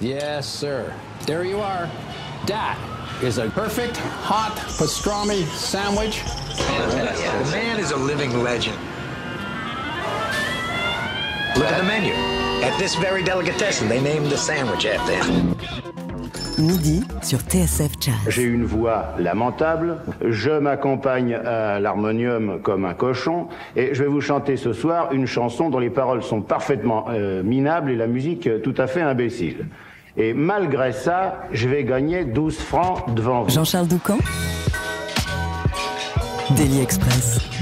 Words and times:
Yes, 0.00 0.46
sir. 0.46 0.94
There 1.26 1.44
you 1.44 1.58
are. 1.58 1.90
That 2.46 2.78
is 3.20 3.38
a 3.38 3.50
perfect 3.50 3.96
hot 3.96 4.54
pastrami 4.78 5.44
sandwich. 5.56 6.22
The 6.54 7.50
man 7.50 7.80
is 7.80 7.90
a 7.90 7.96
living 7.96 8.44
legend. 8.44 8.76
Look 11.56 11.66
at 11.66 11.78
the 11.78 11.84
menu. 11.84 12.12
At 12.62 12.78
this 12.78 12.94
very 12.94 13.24
delicatessen, 13.24 13.88
they 13.88 14.00
named 14.00 14.26
the 14.26 14.36
sandwich 14.36 14.86
after 14.86 15.16
him. 15.16 15.56
Midi 16.58 17.02
sur 17.22 17.38
TSF 17.38 17.92
Jazz. 18.00 18.14
J'ai 18.28 18.42
une 18.42 18.64
voix 18.64 19.14
lamentable, 19.18 19.98
je 20.24 20.50
m'accompagne 20.50 21.34
à 21.34 21.80
l'harmonium 21.80 22.60
comme 22.62 22.84
un 22.84 22.94
cochon, 22.94 23.48
et 23.76 23.94
je 23.94 24.02
vais 24.02 24.08
vous 24.08 24.20
chanter 24.20 24.56
ce 24.56 24.72
soir 24.72 25.12
une 25.12 25.26
chanson 25.26 25.70
dont 25.70 25.78
les 25.78 25.90
paroles 25.90 26.22
sont 26.22 26.40
parfaitement 26.40 27.06
euh, 27.10 27.42
minables 27.44 27.90
et 27.90 27.96
la 27.96 28.08
musique 28.08 28.46
euh, 28.48 28.58
tout 28.58 28.74
à 28.76 28.88
fait 28.88 29.02
imbécile. 29.02 29.66
Et 30.20 30.34
malgré 30.34 30.92
ça, 30.92 31.44
je 31.52 31.68
vais 31.68 31.84
gagner 31.84 32.24
12 32.24 32.56
francs 32.58 33.14
devant 33.14 33.44
vous. 33.44 33.50
Jean-Charles 33.50 33.86
Doucan 33.86 34.18
Daily 36.56 36.80
Express. 36.80 37.57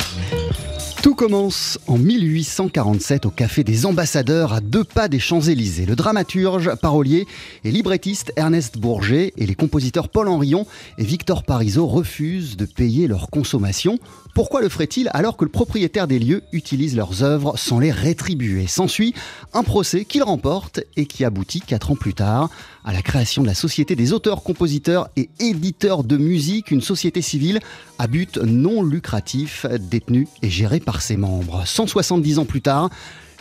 Tout 1.07 1.15
commence 1.15 1.79
en 1.87 1.99
1847 1.99 3.27
au 3.27 3.31
Café 3.31 3.63
des 3.63 3.87
Ambassadeurs 3.87 4.53
à 4.53 4.61
deux 4.61 4.83
pas 4.83 5.07
des 5.07 5.21
Champs-Élysées. 5.21 5.87
Le 5.87 5.95
dramaturge, 5.95 6.75
parolier 6.83 7.29
et 7.63 7.71
librettiste 7.71 8.33
Ernest 8.35 8.77
Bourget 8.77 9.33
et 9.37 9.47
les 9.47 9.55
compositeurs 9.55 10.09
Paul 10.09 10.27
Henrion 10.27 10.67
et 10.99 11.05
Victor 11.05 11.45
Parisot 11.45 11.87
refusent 11.87 12.57
de 12.57 12.65
payer 12.65 13.07
leur 13.07 13.31
consommation. 13.31 14.01
Pourquoi 14.35 14.61
le 14.61 14.69
ferait-il 14.69 15.09
alors 15.15 15.37
que 15.37 15.45
le 15.45 15.51
propriétaire 15.53 16.09
des 16.09 16.19
lieux 16.19 16.43
utilise 16.51 16.97
leurs 16.97 17.23
œuvres 17.23 17.57
sans 17.57 17.79
les 17.79 17.93
rétribuer? 17.93 18.67
S'ensuit 18.67 19.15
un 19.55 19.63
procès 19.63 20.07
qu'il 20.07 20.25
remporte 20.25 20.81
et 20.97 21.07
qui 21.07 21.25
aboutit 21.25 21.61
quatre 21.61 21.93
ans 21.93 21.97
plus 21.97 22.15
tard 22.15 22.51
à 22.87 22.93
la 22.93 23.03
création 23.03 23.43
de 23.43 23.49
la 23.49 23.55
Société 23.55 23.97
des 23.97 24.13
auteurs, 24.13 24.45
compositeurs 24.45 25.09
et 25.17 25.29
éditeurs 25.41 26.05
de 26.05 26.17
musique, 26.17 26.71
une 26.71 26.81
société 26.81 27.21
civile 27.21 27.59
à 27.99 28.07
but 28.07 28.39
non 28.39 28.83
lucratif 28.83 29.67
détenue 29.81 30.29
et 30.41 30.49
gérée 30.49 30.79
par 30.79 31.03
ses 31.03 31.17
membres. 31.17 31.65
170 31.67 32.39
ans 32.39 32.45
plus 32.45 32.63
tard, 32.63 32.89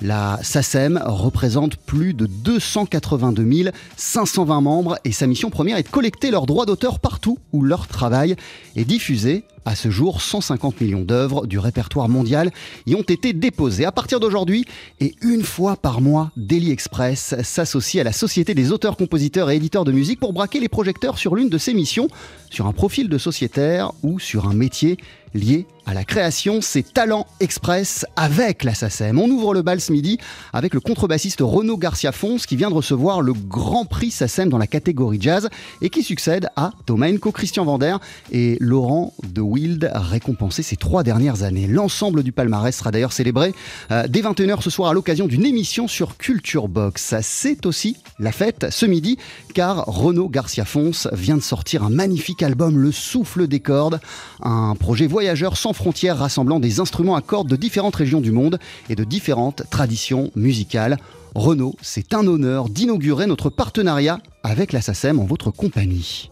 la 0.02 0.40
SACEM 0.42 1.02
représente 1.06 1.78
plus 1.78 2.14
de 2.14 2.26
282 2.26 3.72
520 3.96 4.62
membres 4.62 4.98
et 5.06 5.12
sa 5.12 5.28
mission 5.28 5.50
première 5.50 5.78
est 5.78 5.84
de 5.84 5.90
collecter 5.90 6.32
leurs 6.32 6.46
droits 6.46 6.66
d'auteur 6.66 7.00
partout 7.00 7.40
où 7.54 7.62
leur 7.62 7.88
travail 7.88 8.36
est 8.76 8.86
diffusé. 8.86 9.44
À 9.68 9.76
ce 9.76 9.90
jour, 9.90 10.22
150 10.22 10.80
millions 10.80 11.02
d'œuvres 11.02 11.48
du 11.48 11.58
répertoire 11.58 12.08
mondial 12.08 12.52
y 12.86 12.94
ont 12.94 13.02
été 13.02 13.34
déposées. 13.34 13.86
À 13.86 13.92
partir 13.92 14.20
d'aujourd'hui, 14.20 14.66
et 15.00 15.16
une 15.22 15.42
fois 15.42 15.76
par 15.76 16.02
mois, 16.02 16.32
Daily 16.38 16.70
Express 16.70 17.34
s'associe 17.42 18.00
à 18.00 18.04
la 18.04 18.12
Société 18.12 18.54
des 18.54 18.72
auteurs, 18.72 18.96
compositeurs 18.96 19.50
et 19.50 19.56
éditeurs 19.56 19.84
de 19.84 19.92
musique 19.92 20.20
pour 20.20 20.34
braquer 20.34 20.60
les 20.60 20.70
projecteurs 20.70 21.18
sur 21.18 21.36
l'une 21.36 21.50
de 21.50 21.58
ses 21.58 21.74
missions, 21.74 22.10
sur 22.52 22.68
un 22.68 22.74
profil 22.74 23.10
de 23.10 23.18
sociétaire 23.18 23.92
ou 24.04 24.20
sur 24.20 24.48
un 24.48 24.54
métier 24.54 24.98
lié 25.36 25.68
à 25.88 25.94
la 25.94 26.04
création, 26.04 26.62
c'est 26.62 26.82
Talent 26.82 27.28
Express 27.40 28.08
avec 28.16 28.64
la 28.64 28.74
SACEM. 28.74 29.20
On 29.20 29.30
ouvre 29.30 29.54
le 29.54 29.62
bal 29.62 29.80
ce 29.80 29.92
midi 29.92 30.18
avec 30.52 30.74
le 30.74 30.80
contrebassiste 30.80 31.42
Renaud 31.42 31.78
Garcia 31.78 32.12
Fons 32.12 32.38
qui 32.38 32.56
vient 32.56 32.72
de 32.72 32.76
recevoir 32.76 33.22
le 33.22 33.34
Grand 33.34 33.86
Prix 33.86 34.10
SACEM 34.10 34.50
dans 34.50 34.58
la 34.58 34.66
catégorie 34.66 35.20
jazz 35.22 35.48
et 35.84 35.90
qui 35.90 36.02
succède 36.02 36.50
à 36.56 36.72
Thomas 36.88 37.12
Enco, 37.12 37.32
Christian 37.32 37.66
Vander 37.66 37.98
et 38.32 38.58
Laurent 38.60 39.14
de 39.28 39.42
Wild, 39.42 39.92
récompensés 39.94 40.64
ces 40.64 40.76
trois 40.76 41.04
dernières 41.04 41.44
années. 41.44 41.68
L'ensemble 41.68 42.24
du 42.24 42.32
palmarès 42.32 42.76
sera 42.76 42.90
d'ailleurs 42.90 43.14
célébré 43.14 43.54
euh, 43.92 44.08
dès 44.08 44.22
21h 44.22 44.64
ce 44.64 44.72
soir 44.72 44.90
à 44.90 44.94
l'occasion 44.96 45.28
d'une 45.28 45.46
émission 45.46 45.88
sur 45.88 46.18
Culture 46.18 46.68
Box. 46.68 47.14
C'est 47.22 47.68
aussi 47.68 47.98
la 48.18 48.32
fête 48.32 48.66
ce 48.72 48.88
midi 48.88 49.20
car 49.54 49.86
Renaud 49.86 50.30
Garcia 50.30 50.66
Fons 50.66 50.92
vient 51.12 51.38
de 51.38 51.44
sortir 51.44 51.84
un 51.84 51.92
magnifique 51.92 52.42
album 52.42 52.80
Le 52.80 52.92
Souffle 52.92 53.48
des 53.48 53.60
cordes, 53.60 54.00
un 54.42 54.74
projet 54.76 55.06
voyageur 55.06 55.25
sans 55.56 55.74
frontières 55.74 56.18
rassemblant 56.18 56.60
des 56.60 56.80
instruments 56.80 57.16
à 57.16 57.22
cordes 57.22 57.48
de 57.48 57.56
différentes 57.56 57.96
régions 57.96 58.22
du 58.22 58.32
monde 58.32 58.60
et 58.90 58.96
de 58.96 59.04
différentes 59.04 59.64
traditions 59.70 60.32
musicales. 60.36 60.98
Renaud, 61.34 61.76
c'est 61.82 62.14
un 62.14 62.26
honneur 62.28 62.70
d'inaugurer 62.70 63.28
notre 63.28 63.50
partenariat 63.50 64.20
avec 64.44 64.72
la 64.72 64.82
SACEM 64.82 65.20
en 65.20 65.26
votre 65.26 65.52
compagnie. 65.52 66.32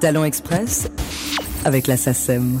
Talent 0.00 0.24
Express 0.24 0.88
avec 1.64 1.86
la 1.86 1.96
SACEM. 1.96 2.60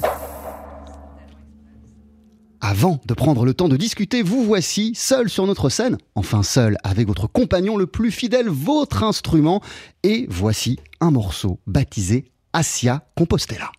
Avant 2.60 3.00
de 3.06 3.14
prendre 3.14 3.46
le 3.46 3.54
temps 3.54 3.68
de 3.68 3.76
discuter, 3.78 4.22
vous 4.22 4.44
voici 4.44 4.92
seul 4.94 5.30
sur 5.30 5.46
notre 5.46 5.70
scène, 5.70 5.96
enfin 6.14 6.42
seul 6.42 6.76
avec 6.84 7.08
votre 7.08 7.26
compagnon 7.26 7.78
le 7.78 7.86
plus 7.86 8.10
fidèle, 8.10 8.48
votre 8.48 9.02
instrument, 9.02 9.62
et 10.02 10.26
voici 10.28 10.78
un 11.00 11.10
morceau 11.10 11.58
baptisé 11.66 12.30
Asia 12.52 13.04
Compostela. 13.14 13.70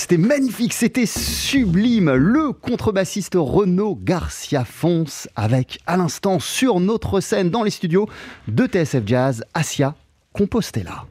C'était 0.00 0.16
magnifique, 0.16 0.72
c'était 0.72 1.04
sublime. 1.04 2.10
Le 2.14 2.52
contrebassiste 2.52 3.34
Renaud 3.36 3.98
Garcia 4.02 4.64
Fonce 4.64 5.28
avec 5.36 5.78
à 5.86 5.98
l'instant 5.98 6.38
sur 6.38 6.80
notre 6.80 7.20
scène 7.20 7.50
dans 7.50 7.62
les 7.62 7.70
studios 7.70 8.08
de 8.48 8.66
TSF 8.66 9.02
Jazz, 9.04 9.44
Asia 9.52 9.94
Compostela. 10.32 11.04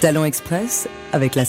Talent 0.00 0.24
Express 0.24 0.88
avec 1.12 1.34
la. 1.34 1.44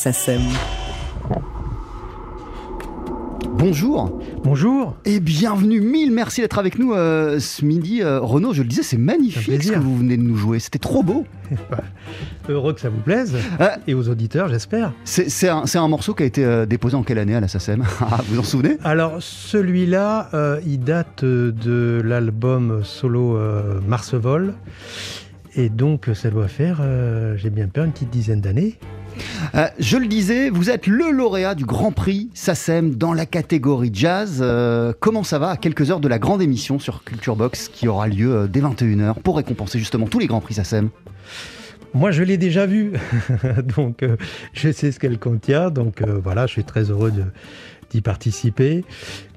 Bonjour. 3.55 4.19
Bonjour. 4.43 4.95
Et 5.05 5.19
bienvenue. 5.19 5.79
Mille 5.79 6.11
merci 6.11 6.41
d'être 6.41 6.57
avec 6.57 6.79
nous 6.79 6.93
euh, 6.93 7.39
ce 7.39 7.63
midi. 7.63 8.01
Euh, 8.01 8.19
Renaud, 8.19 8.51
je 8.53 8.63
le 8.63 8.67
disais, 8.67 8.83
c'est 8.83 8.97
magnifique 8.97 9.63
ce 9.63 9.71
que 9.71 9.79
vous 9.79 9.95
venez 9.95 10.17
de 10.17 10.23
nous 10.23 10.35
jouer. 10.35 10.59
C'était 10.59 10.79
trop 10.79 11.03
beau. 11.03 11.25
Heureux 12.49 12.73
que 12.73 12.81
ça 12.81 12.89
vous 12.89 12.99
plaise. 12.99 13.35
Euh, 13.61 13.69
et 13.87 13.93
aux 13.93 14.09
auditeurs, 14.09 14.49
j'espère. 14.49 14.91
C'est 15.05 15.49
un, 15.49 15.63
un, 15.73 15.87
morceau 15.87 16.13
qui 16.13 16.23
a 16.23 16.25
été 16.25 16.65
déposé 16.65 16.95
en 16.95 17.03
quelle 17.03 17.19
année 17.19 17.35
à 17.35 17.39
la 17.39 17.47
SACEM 17.47 17.83
ah, 18.01 18.19
Vous 18.27 18.39
en 18.39 18.43
souvenez? 18.43 18.77
Alors, 18.83 19.17
celui-là, 19.19 20.29
il 20.65 20.79
date 20.79 21.23
de 21.23 22.01
l'album 22.03 22.81
solo 22.83 23.37
Mars 23.87 24.15
Vol. 24.15 24.55
Et 25.55 25.69
donc, 25.69 26.09
ça 26.15 26.31
doit 26.31 26.47
faire, 26.47 26.81
j'ai 27.37 27.51
bien 27.51 27.67
peur, 27.67 27.85
une 27.85 27.91
petite 27.91 28.09
dizaine 28.09 28.41
d'années. 28.41 28.79
Euh, 29.55 29.67
je 29.79 29.97
le 29.97 30.07
disais, 30.07 30.49
vous 30.49 30.69
êtes 30.69 30.87
le 30.87 31.11
lauréat 31.11 31.55
du 31.55 31.65
Grand 31.65 31.91
Prix 31.91 32.29
SACEM 32.33 32.95
dans 32.95 33.13
la 33.13 33.25
catégorie 33.25 33.91
jazz. 33.93 34.39
Euh, 34.41 34.93
comment 34.99 35.23
ça 35.23 35.39
va 35.39 35.49
à 35.49 35.57
quelques 35.57 35.91
heures 35.91 35.99
de 35.99 36.07
la 36.07 36.19
grande 36.19 36.41
émission 36.41 36.79
sur 36.79 37.03
Culture 37.03 37.35
Box 37.35 37.67
qui 37.67 37.87
aura 37.87 38.07
lieu 38.07 38.33
euh, 38.33 38.47
dès 38.47 38.61
21h 38.61 39.15
pour 39.21 39.37
récompenser 39.37 39.79
justement 39.79 40.07
tous 40.07 40.19
les 40.19 40.27
Grands 40.27 40.41
Prix 40.41 40.55
SACEM 40.55 40.89
moi, 41.95 42.09
je 42.09 42.23
l'ai 42.23 42.37
déjà 42.37 42.65
vu, 42.65 42.93
donc 43.77 44.03
je 44.51 44.71
sais 44.71 44.91
ce 44.91 44.99
qu'elle 44.99 45.19
contient. 45.19 45.69
Donc 45.69 46.01
voilà, 46.01 46.47
je 46.47 46.53
suis 46.53 46.63
très 46.63 46.89
heureux 46.89 47.11
de, 47.11 47.23
d'y 47.93 48.01
participer. 48.01 48.83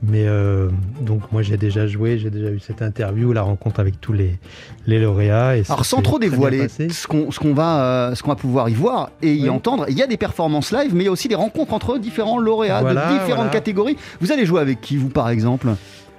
Mais 0.02 0.26
euh, 0.26 0.68
donc 1.00 1.32
moi 1.32 1.42
j'ai 1.42 1.56
déjà 1.56 1.86
joué, 1.86 2.18
j'ai 2.18 2.30
déjà 2.30 2.50
eu 2.50 2.58
cette 2.60 2.82
interview, 2.82 3.32
la 3.32 3.42
rencontre 3.42 3.80
avec 3.80 4.00
tous 4.00 4.12
les, 4.12 4.38
les 4.86 4.98
lauréats. 4.98 5.56
Et 5.56 5.62
Alors 5.68 5.84
sans 5.84 6.02
trop 6.02 6.18
dévoiler 6.18 6.68
ce 6.68 7.06
qu'on 7.06 7.54
va, 7.54 8.12
ce 8.14 8.22
qu'on 8.22 8.30
va 8.30 8.36
pouvoir 8.36 8.68
y 8.68 8.74
voir 8.74 9.10
et 9.22 9.34
y 9.34 9.42
Oui. 9.44 9.48
entendre, 9.50 9.86
il 9.88 9.96
y 9.98 10.02
a 10.02 10.06
des 10.06 10.16
performances 10.16 10.72
live, 10.72 10.94
mais 10.94 11.02
il 11.04 11.06
y 11.06 11.08
a 11.08 11.12
aussi 11.12 11.28
des 11.28 11.34
rencontres 11.34 11.72
entre 11.74 11.98
différents 11.98 12.38
lauréats 12.38 12.80
Voilà, 12.80 13.08
de 13.08 13.12
différentes 13.14 13.36
voilà. 13.36 13.50
catégories. 13.50 13.96
Vous 14.20 14.32
allez 14.32 14.46
jouer 14.46 14.60
avec 14.60 14.80
qui, 14.80 14.96
vous, 14.96 15.08
par 15.08 15.28
exemple? 15.30 15.68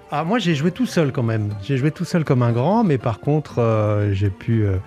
Ah, 0.10 0.24
moi, 0.24 0.40
j'ai 0.40 0.56
joué 0.56 0.72
tout 0.72 0.86
seul 0.86 1.12
quand 1.12 1.24
même. 1.24 1.50
J'ai 1.62 1.76
joué 1.76 1.92
tout 1.92 2.06
seul 2.06 2.24
comme 2.24 2.42
un 2.42 2.54
grand, 2.54 2.84
mais 2.86 2.98
par 2.98 3.20
contre, 3.20 3.56
euh, 3.60 4.14
j'ai 4.14 4.30
pu, 4.30 4.64
euh, 4.66 4.78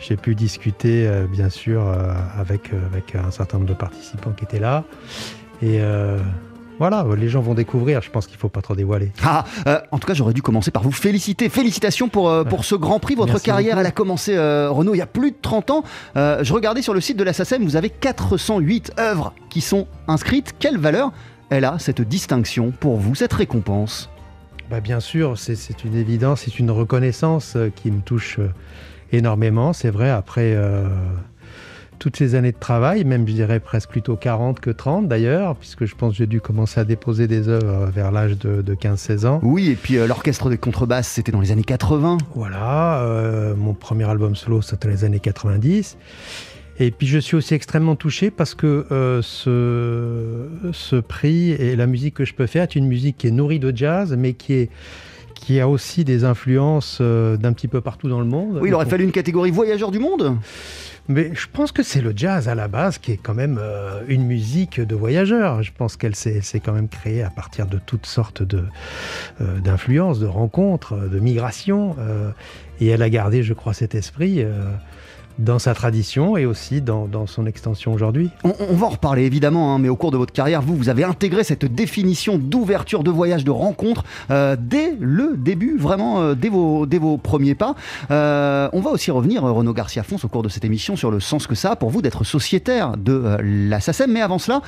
j'ai 0.00 0.16
pu 0.16 0.34
discuter, 0.34 1.06
euh, 1.06 1.26
bien 1.30 1.48
sûr, 1.48 1.86
euh, 1.86 2.12
avec, 2.36 2.72
euh, 2.72 2.78
avec 2.92 3.14
un 3.14 3.30
certain 3.30 3.58
nombre 3.58 3.68
de 3.70 3.74
participants 3.74 4.32
qui 4.36 4.44
étaient 4.44 4.58
là. 4.58 4.82
Et 5.62 5.78
euh, 5.80 6.18
voilà, 6.78 7.06
les 7.16 7.28
gens 7.28 7.40
vont 7.40 7.54
découvrir. 7.54 8.02
Je 8.02 8.10
pense 8.10 8.26
qu'il 8.26 8.36
faut 8.36 8.48
pas 8.48 8.62
trop 8.62 8.74
dévoiler. 8.74 9.12
Ah, 9.22 9.44
euh, 9.66 9.80
en 9.90 9.98
tout 9.98 10.06
cas, 10.06 10.14
j'aurais 10.14 10.32
dû 10.34 10.42
commencer 10.42 10.70
par 10.70 10.82
vous 10.82 10.90
féliciter. 10.92 11.48
Félicitations 11.48 12.08
pour, 12.08 12.28
euh, 12.28 12.44
pour 12.44 12.64
ce 12.64 12.74
Grand 12.74 12.98
Prix. 12.98 13.14
Votre 13.14 13.32
Merci 13.34 13.44
carrière, 13.46 13.74
beaucoup. 13.74 13.80
elle 13.80 13.86
a 13.86 13.90
commencé, 13.92 14.34
euh, 14.36 14.70
Renaud, 14.70 14.94
il 14.94 14.98
y 14.98 15.02
a 15.02 15.06
plus 15.06 15.30
de 15.30 15.36
30 15.40 15.70
ans. 15.70 15.84
Je 16.16 16.52
regardais 16.52 16.82
sur 16.82 16.94
le 16.94 17.00
site 17.00 17.16
de 17.16 17.24
la 17.24 17.32
SACEM, 17.32 17.62
vous 17.64 17.76
avez 17.76 17.90
408 17.90 18.92
œuvres 18.98 19.32
qui 19.50 19.60
sont 19.60 19.86
inscrites. 20.08 20.54
Quelle 20.58 20.78
valeur 20.78 21.12
elle 21.50 21.64
a, 21.64 21.78
cette 21.78 22.00
distinction, 22.02 22.72
pour 22.72 22.96
vous, 22.98 23.14
cette 23.14 23.32
récompense? 23.32 24.10
Bah, 24.70 24.80
bien 24.80 24.98
sûr, 25.00 25.38
c'est- 25.38 25.84
une 25.84 25.94
évidence, 25.94 26.42
c'est 26.44 26.58
une 26.58 26.70
reconnaissance 26.70 27.56
qui 27.76 27.90
me 27.90 28.00
touche 28.00 28.40
énormément. 29.12 29.72
C'est 29.72 29.90
vrai, 29.90 30.10
après 30.10 30.56
toutes 31.98 32.16
ces 32.16 32.34
années 32.34 32.52
de 32.52 32.58
travail, 32.58 33.04
même 33.04 33.26
je 33.26 33.32
dirais 33.32 33.60
presque 33.60 33.90
plutôt 33.90 34.16
40 34.16 34.60
que 34.60 34.70
30 34.70 35.08
d'ailleurs, 35.08 35.56
puisque 35.56 35.84
je 35.84 35.94
pense 35.94 36.12
que 36.12 36.18
j'ai 36.18 36.26
dû 36.26 36.40
commencer 36.40 36.80
à 36.80 36.84
déposer 36.84 37.26
des 37.26 37.48
œuvres 37.48 37.86
vers 37.86 38.12
l'âge 38.12 38.38
de, 38.38 38.62
de 38.62 38.74
15-16 38.74 39.26
ans. 39.26 39.40
Oui, 39.42 39.70
et 39.70 39.76
puis 39.76 39.96
euh, 39.96 40.06
l'orchestre 40.06 40.50
des 40.50 40.58
contrebasses, 40.58 41.08
c'était 41.08 41.32
dans 41.32 41.40
les 41.40 41.52
années 41.52 41.64
80. 41.64 42.18
Voilà, 42.34 43.00
euh, 43.00 43.54
mon 43.54 43.74
premier 43.74 44.04
album 44.04 44.36
solo, 44.36 44.62
c'était 44.62 44.88
les 44.88 45.04
années 45.04 45.20
90. 45.20 45.96
Et 46.80 46.90
puis 46.90 47.06
je 47.06 47.18
suis 47.18 47.36
aussi 47.36 47.54
extrêmement 47.54 47.94
touché 47.94 48.30
parce 48.30 48.54
que 48.54 48.86
euh, 48.90 49.22
ce, 49.22 50.48
ce 50.72 50.96
prix 50.96 51.52
et 51.52 51.76
la 51.76 51.86
musique 51.86 52.14
que 52.14 52.24
je 52.24 52.34
peux 52.34 52.46
faire 52.46 52.64
est 52.64 52.74
une 52.74 52.88
musique 52.88 53.18
qui 53.18 53.28
est 53.28 53.30
nourrie 53.30 53.60
de 53.60 53.74
jazz, 53.74 54.14
mais 54.18 54.32
qui, 54.32 54.54
est, 54.54 54.70
qui 55.44 55.60
a 55.60 55.68
aussi 55.68 56.04
des 56.04 56.24
influences 56.24 56.98
euh, 57.02 57.36
d'un 57.36 57.52
petit 57.52 57.68
peu 57.68 57.82
partout 57.82 58.08
dans 58.08 58.20
le 58.20 58.24
monde. 58.26 58.58
Oui, 58.62 58.70
il 58.70 58.74
aurait 58.74 58.86
fallu 58.86 59.04
une 59.04 59.12
catégorie 59.12 59.50
voyageurs 59.50 59.90
du 59.90 59.98
monde. 59.98 60.38
mais 61.06 61.32
je 61.34 61.46
pense 61.52 61.70
que 61.70 61.82
c'est 61.82 62.00
le 62.00 62.14
jazz 62.16 62.48
à 62.48 62.54
la 62.54 62.66
base 62.66 62.96
qui 62.96 63.12
est 63.12 63.18
quand 63.18 63.34
même 63.34 63.58
euh, 63.60 64.00
une 64.08 64.24
musique 64.24 64.80
de 64.80 64.94
voyageurs. 64.94 65.62
Je 65.62 65.70
pense 65.76 65.98
qu'elle 65.98 66.14
s'est 66.16 66.40
quand 66.64 66.72
même 66.72 66.88
créée 66.88 67.22
à 67.22 67.28
partir 67.28 67.66
de 67.66 67.78
toutes 67.78 68.06
sortes 68.06 68.42
de, 68.42 68.64
euh, 69.42 69.60
d'influences, 69.60 70.18
de 70.18 70.26
rencontres, 70.26 70.94
euh, 70.94 71.08
de 71.08 71.18
migrations. 71.18 71.94
euh, 71.98 72.30
et 72.80 72.88
elle 72.88 73.02
a 73.02 73.10
gardé, 73.10 73.42
je 73.42 73.54
crois, 73.54 73.72
cet 73.72 73.94
esprit 73.94 74.44
dans 75.38 75.58
sa 75.58 75.74
tradition 75.74 76.36
et 76.36 76.46
aussi 76.46 76.80
dans, 76.80 77.06
dans 77.06 77.26
son 77.26 77.46
extension 77.46 77.92
aujourd'hui. 77.92 78.30
On, 78.44 78.74
va 78.74 78.86
en 78.86 78.90
reparler 78.90 79.24
évidemment, 79.24 79.74
hein, 79.74 79.78
mais 79.78 79.88
au 79.88 79.96
cours 79.96 80.10
de 80.10 80.16
votre 80.16 80.32
carrière, 80.32 80.62
vous, 80.62 80.76
vous 80.76 80.88
avez 80.88 81.04
intégré 81.04 81.44
cette 81.44 81.64
définition 81.64 82.38
d'ouverture 82.38 83.02
de 83.02 83.10
voyage, 83.10 83.44
de 83.44 83.50
rencontre, 83.50 84.04
euh, 84.30 84.56
dès 84.58 84.94
le 85.00 85.36
début, 85.36 85.76
vraiment 85.76 86.20
euh, 86.20 86.34
dès, 86.34 86.48
vos, 86.48 86.86
dès 86.86 86.98
vos 86.98 87.16
premiers 87.16 87.54
pas. 87.54 87.74
Euh, 88.10 88.68
on 88.72 88.80
va 88.80 88.90
aussi 88.90 89.10
revenir, 89.10 89.42
Renaud 89.42 89.72
Garcia 89.72 90.02
Fons, 90.02 90.16
au 90.22 90.28
cours 90.28 90.42
de 90.42 90.48
cette 90.48 90.64
émission, 90.64 90.96
sur 90.96 91.10
le 91.10 91.20
sens 91.20 91.46
que 91.46 91.54
ça 91.54 91.72
a 91.72 91.76
pour 91.76 91.90
vous 91.90 92.02
d'être 92.02 92.24
sociétaire 92.24 92.96
de 92.96 93.36
la 93.42 93.80
SACEM. 93.80 94.12
Mais 94.12 94.20
avant 94.20 94.38
cela, 94.38 94.62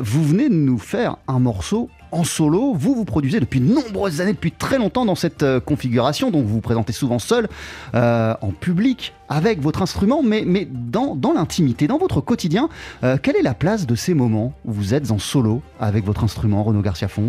vous 0.00 0.24
venez 0.24 0.48
de 0.48 0.54
nous 0.54 0.78
faire 0.78 1.16
un 1.28 1.38
morceau 1.38 1.88
en 2.12 2.24
solo. 2.24 2.74
Vous 2.74 2.94
vous 2.94 3.04
produisez 3.04 3.40
depuis 3.40 3.60
de 3.60 3.72
nombreuses 3.72 4.20
années, 4.20 4.32
depuis 4.32 4.52
très 4.52 4.78
longtemps 4.78 5.04
dans 5.04 5.14
cette 5.14 5.42
euh, 5.42 5.60
configuration, 5.60 6.30
donc 6.30 6.44
vous 6.44 6.54
vous 6.54 6.60
présentez 6.60 6.92
souvent 6.92 7.18
seul, 7.18 7.48
euh, 7.94 8.34
en 8.40 8.50
public, 8.50 9.14
avec 9.28 9.60
votre 9.60 9.82
instrument, 9.82 10.22
mais, 10.22 10.44
mais 10.46 10.66
dans, 10.70 11.14
dans 11.14 11.32
l'intimité, 11.32 11.86
dans 11.86 11.98
votre 11.98 12.20
quotidien. 12.20 12.68
Euh, 13.04 13.16
quelle 13.20 13.36
est 13.36 13.42
la 13.42 13.54
place 13.54 13.86
de 13.86 13.94
ces 13.94 14.14
moments 14.14 14.52
où 14.64 14.72
vous 14.72 14.94
êtes 14.94 15.10
en 15.10 15.18
solo 15.18 15.62
avec 15.80 16.04
votre 16.04 16.24
instrument, 16.24 16.62
Renaud 16.62 16.82
Garcia 16.82 17.08
Fons 17.08 17.28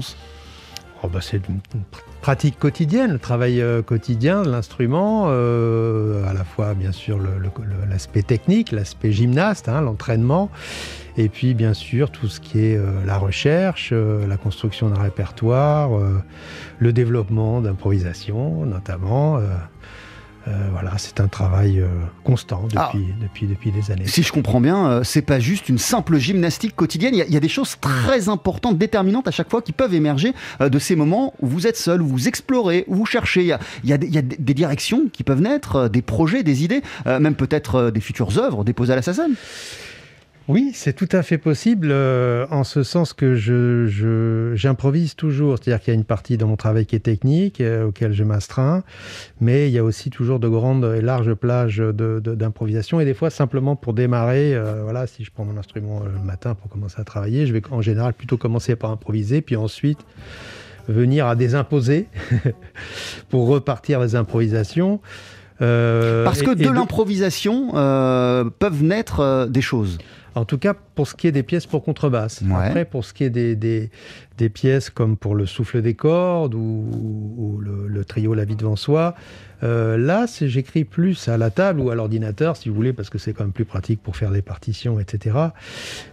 Oh, 1.03 1.07
bah, 1.13 1.19
c'est 1.21 1.37
une 1.47 1.59
une 1.75 1.81
pr- 1.81 2.01
pratique 2.21 2.57
quotidienne, 2.57 3.11
le 3.11 3.19
travail 3.19 3.63
quotidien 3.85 4.41
de 4.41 4.49
l'instrument, 4.49 5.27
à 5.27 6.33
la 6.33 6.43
fois 6.43 6.73
bien 6.73 6.91
sûr 6.91 7.19
l'aspect 7.87 8.23
technique, 8.23 8.71
l'aspect 8.71 9.11
gymnaste, 9.11 9.69
hein, 9.69 9.81
l'entraînement, 9.81 10.49
et 11.17 11.29
puis 11.29 11.53
bien 11.53 11.73
sûr 11.73 12.11
tout 12.11 12.27
ce 12.27 12.39
qui 12.39 12.59
est 12.59 12.77
euh, 12.77 13.03
la 13.05 13.17
recherche, 13.17 13.89
euh, 13.91 14.25
la 14.27 14.37
construction 14.37 14.89
d'un 14.89 15.01
répertoire, 15.01 15.97
euh, 15.97 16.21
le 16.79 16.93
développement 16.93 17.61
d'improvisation 17.61 18.65
notamment. 18.65 19.39
voilà, 20.71 20.93
c'est 20.97 21.19
un 21.19 21.27
travail 21.27 21.83
constant 22.23 22.63
depuis, 22.63 22.77
Ah. 22.79 22.91
depuis, 23.21 23.47
depuis 23.47 23.69
des 23.71 23.91
années. 23.91 24.07
Si 24.07 24.23
je 24.23 24.31
comprends 24.31 24.61
bien, 24.61 25.01
c'est 25.03 25.21
pas 25.21 25.39
juste 25.41 25.67
une 25.67 25.77
simple 25.77 26.17
gymnastique 26.19 26.73
quotidienne. 26.73 27.13
Il 27.13 27.17
y, 27.17 27.21
a- 27.21 27.25
il 27.25 27.33
y 27.33 27.37
a 27.37 27.41
des 27.41 27.49
choses 27.49 27.75
très 27.81 28.29
importantes, 28.29 28.77
déterminantes 28.77 29.27
à 29.27 29.31
chaque 29.31 29.49
fois 29.49 29.61
qui 29.61 29.73
peuvent 29.73 29.93
émerger 29.93 30.31
de 30.61 30.79
ces 30.79 30.95
moments 30.95 31.33
où 31.41 31.47
vous 31.47 31.67
êtes 31.67 31.75
seul, 31.75 32.01
où 32.01 32.07
vous 32.07 32.29
explorez, 32.29 32.85
où 32.87 32.95
vous 32.95 33.05
cherchez. 33.05 33.41
Il 33.41 33.47
y 33.47 33.51
a, 33.51 33.59
y 33.83 33.91
a 33.91 33.97
des, 33.97 34.07
il 34.07 34.13
y 34.15 34.17
a 34.17 34.21
des- 34.21 34.37
des 34.39 34.53
directions 34.53 35.09
qui 35.11 35.25
peuvent 35.25 35.41
naître, 35.41 35.89
des 35.89 36.01
projets, 36.01 36.43
des 36.43 36.63
idées, 36.63 36.81
même 37.05 37.35
peut-être 37.35 37.89
des 37.91 37.99
futures 38.01 38.37
œuvres 38.39 38.63
déposées 38.63 38.93
à 38.93 38.95
la 38.95 39.01
SACEM. 39.01 39.33
Oui, 40.49 40.71
c'est 40.73 40.93
tout 40.93 41.09
à 41.11 41.23
fait 41.23 41.37
possible, 41.37 41.89
euh, 41.91 42.45
en 42.51 42.63
ce 42.63 42.81
sens 42.81 43.11
que 43.11 43.35
je, 43.35 43.85
je- 43.87 44.53
j'improvise 44.55 45.13
toujours. 45.15 45.57
C'est-à-dire 45.57 45.83
qu'il 45.83 45.93
y 45.93 45.97
a 45.97 45.99
une 45.99 46.05
partie 46.05 46.37
dans 46.37 46.47
mon 46.47 46.55
travail 46.55 46.85
qui 46.85 46.95
est 46.95 46.99
technique, 47.01 47.59
euh, 47.59 47.87
auquel 47.87 48.13
je 48.13 48.23
m'astreins, 48.23 48.83
mais 49.41 49.67
il 49.67 49.73
y 49.73 49.77
a 49.77 49.83
aussi 49.83 50.09
toujours 50.09 50.39
de 50.39 50.47
grandes 50.47 50.85
et 50.97 51.01
larges 51.01 51.33
plages 51.33 51.79
de- 51.79 51.91
de- 52.23 52.33
d'improvisation. 52.35 53.01
et 53.01 53.05
des 53.05 53.13
fois, 53.13 53.29
simplement 53.29 53.75
pour 53.75 53.93
démarrer, 53.93 54.55
euh, 54.55 54.83
voilà, 54.83 55.05
si 55.05 55.25
je 55.25 55.31
prends 55.31 55.43
mon 55.43 55.57
instrument 55.57 56.01
euh, 56.05 56.09
le 56.17 56.23
matin 56.25 56.55
pour 56.55 56.69
commencer 56.71 56.95
à 56.99 57.03
travailler, 57.03 57.45
je 57.45 57.51
vais 57.51 57.61
en 57.69 57.81
général 57.81 58.13
plutôt 58.13 58.37
commencer 58.37 58.77
par 58.77 58.91
improviser, 58.91 59.41
puis 59.41 59.57
ensuite 59.57 59.99
venir 60.87 61.27
à 61.27 61.35
désimposer 61.35 62.07
pour 63.29 63.47
repartir 63.47 63.99
des 63.99 64.15
improvisations. 64.15 65.01
Euh, 65.61 66.23
Parce 66.23 66.41
que 66.41 66.51
et- 66.51 66.61
et 66.61 66.65
de 66.67 66.69
l'improvisation 66.71 67.71
euh, 67.75 68.45
peuvent 68.59 68.83
naître 68.83 69.19
euh, 69.19 69.45
des 69.47 69.61
choses. 69.61 69.97
En 70.37 70.45
tout 70.45 70.57
cas, 70.57 70.73
pour 70.73 71.07
ce 71.07 71.15
qui 71.15 71.27
est 71.27 71.31
des 71.31 71.43
pièces 71.43 71.65
pour 71.65 71.83
contrebasse. 71.83 72.41
Ouais. 72.41 72.53
Après, 72.55 72.85
pour 72.85 73.03
ce 73.03 73.13
qui 73.13 73.23
est 73.23 73.29
des, 73.29 73.55
des, 73.55 73.89
des 74.37 74.49
pièces 74.49 74.89
comme 74.89 75.17
pour 75.17 75.35
le 75.35 75.45
souffle 75.45 75.81
des 75.81 75.93
cordes 75.93 76.53
ou, 76.55 76.59
ou 77.37 77.57
le, 77.59 77.87
le 77.87 78.05
trio 78.05 78.33
La 78.33 78.45
vie 78.45 78.55
devant 78.55 78.75
soi, 78.75 79.15
euh, 79.63 79.97
là, 79.97 80.25
j'écris 80.41 80.85
plus 80.85 81.27
à 81.27 81.37
la 81.37 81.49
table 81.49 81.79
ou 81.79 81.89
à 81.89 81.95
l'ordinateur, 81.95 82.55
si 82.55 82.69
vous 82.69 82.75
voulez, 82.75 82.93
parce 82.93 83.09
que 83.09 83.17
c'est 83.17 83.33
quand 83.33 83.43
même 83.43 83.53
plus 83.53 83.65
pratique 83.65 84.01
pour 84.01 84.15
faire 84.15 84.31
des 84.31 84.41
partitions, 84.41 84.99
etc. 84.99 85.37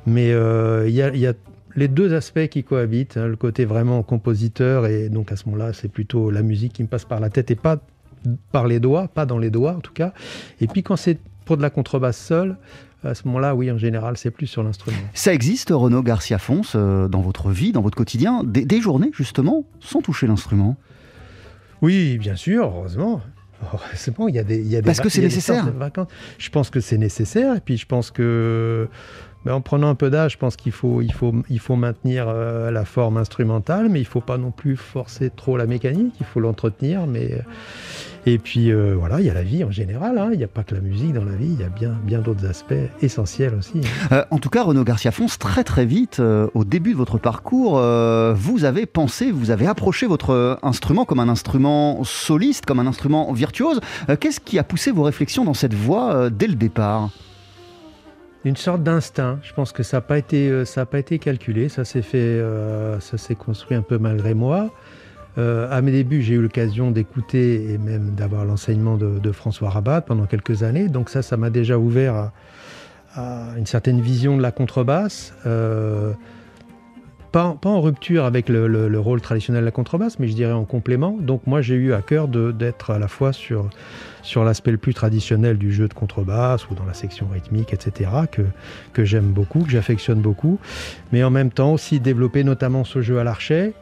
Mais 0.07 0.33
euh, 0.33 0.88
il 0.88 0.95
y, 0.95 1.02
a, 1.02 1.09
il 1.14 1.21
y 1.21 1.26
a 1.26 1.35
les 1.76 1.88
deux 1.88 2.14
aspects 2.14 2.47
qui 2.49 2.64
cohabitent, 2.64 3.16
hein, 3.16 3.26
le 3.26 3.37
côté 3.37 3.64
vraiment 3.64 4.02
compositeur, 4.02 4.87
et 4.87 5.09
donc 5.09 5.33
à 5.33 5.37
ce 5.37 5.45
moment-là, 5.47 5.73
c'est 5.73 5.88
plutôt 5.88 6.31
la 6.31 6.43
musique 6.43 6.73
qui 6.73 6.83
me 6.83 6.88
passe 6.88 7.04
par 7.04 7.21
la 7.21 7.31
tête 7.31 7.50
et 7.50 7.57
pas 7.57 7.78
par 8.52 8.66
les 8.66 8.81
doigts, 8.81 9.09
pas 9.09 9.26
dans 9.26 9.38
les 9.38 9.50
doigts 9.50 9.73
en 9.73 9.81
tout 9.81 9.93
cas. 9.93 10.12
Et 10.61 10.66
puis 10.66 10.83
quand 10.83 10.97
c'est 10.97 11.19
pour 11.45 11.59
de 11.59 11.62
la 11.62 11.69
contrebasse 11.69 12.16
seule, 12.16 12.57
à 13.05 13.15
ce 13.15 13.27
moment-là, 13.27 13.55
oui, 13.55 13.71
en 13.71 13.79
général, 13.79 14.17
c'est 14.17 14.31
plus 14.31 14.47
sur 14.47 14.63
l'instrument. 14.63 14.97
Ça 15.13 15.33
existe, 15.33 15.71
Renaud 15.71 16.03
Garcia 16.03 16.39
Fons, 16.39 16.63
euh, 16.75 17.09
dans 17.09 17.21
votre 17.21 17.51
vie, 17.51 17.73
dans 17.73 17.83
votre 17.83 17.97
quotidien, 17.97 18.43
des, 18.45 18.81
journées 18.81 19.11
justement 19.13 19.65
sans 19.81 20.01
toucher 20.01 20.27
l'instrument? 20.27 20.77
Oui, 21.83 22.19
bien 22.19 22.37
sûr, 22.37 22.65
heureusement. 22.65 23.21
Heureusement, 23.63 24.29
il 24.29 24.35
y 24.35 24.39
a 24.39 24.45
des, 24.45 24.59
il 24.59 24.69
y 24.69 24.77
a 24.77 24.83
Parce 24.83 25.01
que 25.01 25.09
c'est 25.09 25.23
nécessaire. 25.23 25.67
Je 26.39 26.51
pense 26.51 26.71
que 26.71 26.81
c'est 26.81 26.99
nécessaire, 26.99 27.57
et 27.57 27.61
puis 27.61 27.77
je 27.77 27.87
pense 27.87 28.11
que 28.11 28.89
mais 29.45 29.53
en 29.53 29.61
prenant 29.61 29.89
un 29.89 29.95
peu 29.95 30.09
d'âge, 30.09 30.33
je 30.33 30.39
pense 30.39 30.57
qu'il 30.57 30.73
faut, 30.73 31.03
il 31.03 31.13
faut, 31.13 31.35
il 31.51 31.59
faut 31.59 31.77
maintenir 31.77 32.27
euh, 32.29 32.71
la 32.71 32.87
forme 32.87 33.19
instrumentale, 33.19 33.91
mais 33.91 34.01
il 34.01 34.05
ne 34.05 34.09
faut 34.09 34.23
pas 34.23 34.39
non 34.39 34.51
plus 34.51 34.77
forcer 34.77 35.31
trop 35.31 35.59
la 35.59 35.67
mécanique, 35.67 36.15
il 36.19 36.27
faut 36.27 36.41
l'entretenir. 36.41 37.07
Mais... 37.07 37.43
Euh, 38.26 38.31
et 38.31 38.38
puis 38.38 38.71
euh, 38.71 38.95
voilà, 38.99 39.21
il 39.21 39.26
y 39.26 39.31
a 39.31 39.35
la 39.35 39.43
vie 39.43 39.64
en 39.64 39.71
général, 39.71 40.19
hein. 40.19 40.31
il 40.33 40.38
n'y 40.38 40.45
a 40.45 40.49
pas 40.49 40.62
que 40.62 40.75
la 40.75 40.81
musique 40.81 41.12
dans 41.12 41.25
la 41.25 41.35
vie, 41.35 41.50
il 41.52 41.61
y 41.61 41.64
a 41.64 41.69
bien, 41.69 41.97
bien 42.04 42.21
d'autres 42.21 42.47
aspects 42.47 42.75
essentiels 43.00 43.54
aussi. 43.54 43.81
Hein. 44.11 44.25
en 44.31 44.38
tout 44.38 44.50
cas, 44.50 44.62
Renaud 44.62 44.85
Garcia 44.85 45.11
Fons, 45.11 45.26
très 45.38 45.64
très 45.64 45.87
vite, 45.87 46.21
au 46.21 46.64
début 46.64 46.93
de 46.93 46.97
votre 46.97 47.19
parcours, 47.19 47.81
vous 48.35 48.64
avez 48.64 48.87
pensé, 48.87 49.31
vous 49.31 49.50
avez 49.50 49.66
approché 49.66 50.07
votre 50.07 50.59
instrument 50.62 51.04
comme 51.04 51.21
un 51.21 51.28
instrument 51.28 52.02
soliste, 52.04 52.66
comme 52.66 52.81
un 52.81 52.87
instrument 52.87 53.33
virtuose. 53.33 53.81
Qu'est-ce 54.21 54.40
qui 54.40 54.59
a 54.59 54.64
poussé 54.64 54.90
vos 54.90 55.02
réflexions 55.02 55.45
dans 55.45 55.54
cette 55.54 55.75
voie 55.75 56.31
dès 56.31 56.47
le 56.47 56.54
départ? 56.54 57.11
Une 58.45 58.57
sorte 58.57 58.83
d'instinct. 58.83 59.38
Je 59.43 59.54
pense 59.54 59.73
que 59.73 59.83
ça 59.83 59.97
n'a 59.97 60.00
pas 60.02 60.19
été, 60.19 60.50
euh, 60.50 60.66
ça 60.66 60.85
pas 60.85 60.99
été 60.99 61.19
calculé, 61.19 61.71
ça 61.71 61.87
s'est 61.87 62.02
fait, 62.02 62.19
euh, 62.19 63.00
ça 63.00 63.16
s'est 63.16 63.35
construit 63.35 63.75
un 63.75 63.81
peu 63.81 63.97
malgré 63.97 64.35
moi. 64.35 64.71
Euh, 65.37 65.69
à 65.71 65.83
mes 65.83 65.93
débuts, 65.93 66.23
j'ai 66.23 66.35
eu 66.35 66.43
l'occasion 66.43 66.91
d'écouter 66.91 67.73
et 67.73 67.79
même 67.79 68.14
d'avoir 68.14 68.45
l'enseignement 68.45 68.97
de, 68.97 69.33
François 69.33 69.71
Rabat 69.71 70.03
pendant 70.03 70.26
quelques 70.26 70.62
années. 70.62 70.88
Donc 70.88 71.09
ça, 71.09 71.23
ça 71.23 71.37
m'a 71.37 71.50
déjà 71.50 71.79
ouvert 71.79 72.31
à, 73.17 73.55
une 73.57 73.67
certaine 73.67 74.00
vision 74.00 74.37
de 74.37 74.43
la 74.43 74.50
contrebasse 74.50 75.33
pas, 77.35 77.59
en 77.64 77.81
rupture 77.81 78.25
avec 78.26 78.49
le, 78.49 79.00
rôle 79.00 79.21
traditionnel 79.21 79.62
de 79.62 79.64
la 79.64 79.73
contrebasse, 79.73 80.21
mais 80.21 80.29
je 80.29 80.35
dirais 80.35 80.53
en 80.53 80.64
complément. 80.64 81.19
Donc 81.21 81.49
moi 81.49 81.62
j'ai 81.62 81.75
eu 81.75 81.93
à 81.93 82.00
cœur 82.00 82.29
d'être 82.29 82.93
à 82.93 82.99
la 83.00 83.09
fois 83.09 83.33
sur, 83.33 83.69
sur 84.23 84.45
l'aspect 84.45 84.71
le 84.71 84.79
plus 84.79 84.95
traditionnel 84.95 85.59
du 85.59 85.73
jeu 85.73 85.88
de 85.88 85.95
contrebasse 85.95 86.71
ou 86.71 86.76
dans 86.76 86.85
la 86.85 86.95
section 86.95 87.26
rythmique, 87.33 87.73
etc., 87.73 88.11
que 88.93 89.05
j'aime 89.05 89.33
beaucoup, 89.33 89.64
que 89.64 89.71
j'affectionne 89.71 90.21
beaucoup, 90.21 90.61
mais 91.12 91.25
en 91.25 91.31
même 91.31 91.50
temps 91.50 91.73
aussi 91.73 91.99
développer 91.99 92.45
notamment 92.45 92.85
ce 92.85 93.03
jeu 93.03 93.19
à 93.19 93.25
l'archet, 93.25 93.73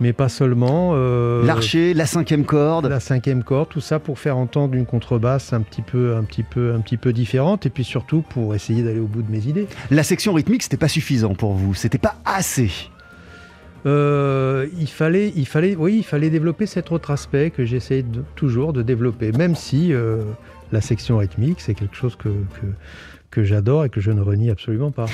mais 0.00 0.12
pas 0.12 0.28
seulement. 0.28 0.92
Euh, 0.94 1.44
L'archet, 1.44 1.94
la 1.94 2.06
cinquième 2.06 2.44
corde. 2.44 2.86
La 2.86 3.00
cinquième 3.00 3.44
corde, 3.44 3.68
tout 3.68 3.80
ça 3.80 3.98
pour 3.98 4.18
faire 4.18 4.36
entendre 4.36 4.74
une 4.74 4.86
contrebasse 4.86 5.52
un 5.52 5.60
petit 5.60 5.82
peu, 5.82 6.16
un 6.16 6.24
petit 6.24 6.42
peu, 6.42 6.72
un 6.74 6.80
petit 6.80 6.96
peu 6.96 7.12
différente, 7.12 7.66
et 7.66 7.70
puis 7.70 7.84
surtout 7.84 8.22
pour 8.22 8.54
essayer 8.54 8.82
d'aller 8.82 9.00
au 9.00 9.06
bout 9.06 9.22
de 9.22 9.30
mes 9.30 9.46
idées. 9.46 9.68
La 9.90 10.02
section 10.02 10.32
rythmique, 10.32 10.62
c'était 10.62 10.76
pas 10.76 10.88
suffisant 10.88 11.34
pour 11.34 11.52
vous, 11.52 11.74
c'était 11.74 11.98
pas 11.98 12.16
assez. 12.24 12.70
Euh, 13.86 14.66
il 14.78 14.88
fallait, 14.88 15.32
il 15.36 15.46
fallait, 15.46 15.74
oui, 15.76 15.96
il 15.98 16.04
fallait 16.04 16.30
développer 16.30 16.66
cet 16.66 16.92
autre 16.92 17.10
aspect 17.10 17.50
que 17.50 17.64
j'essaie 17.64 18.04
toujours 18.34 18.72
de 18.72 18.82
développer, 18.82 19.32
même 19.32 19.54
si 19.54 19.92
euh, 19.92 20.22
la 20.72 20.80
section 20.80 21.18
rythmique, 21.18 21.60
c'est 21.60 21.74
quelque 21.74 21.96
chose 21.96 22.16
que, 22.16 22.28
que, 22.28 22.66
que 23.30 23.44
j'adore 23.44 23.84
et 23.84 23.88
que 23.88 24.00
je 24.00 24.10
ne 24.10 24.20
renie 24.20 24.50
absolument 24.50 24.90
pas. 24.90 25.06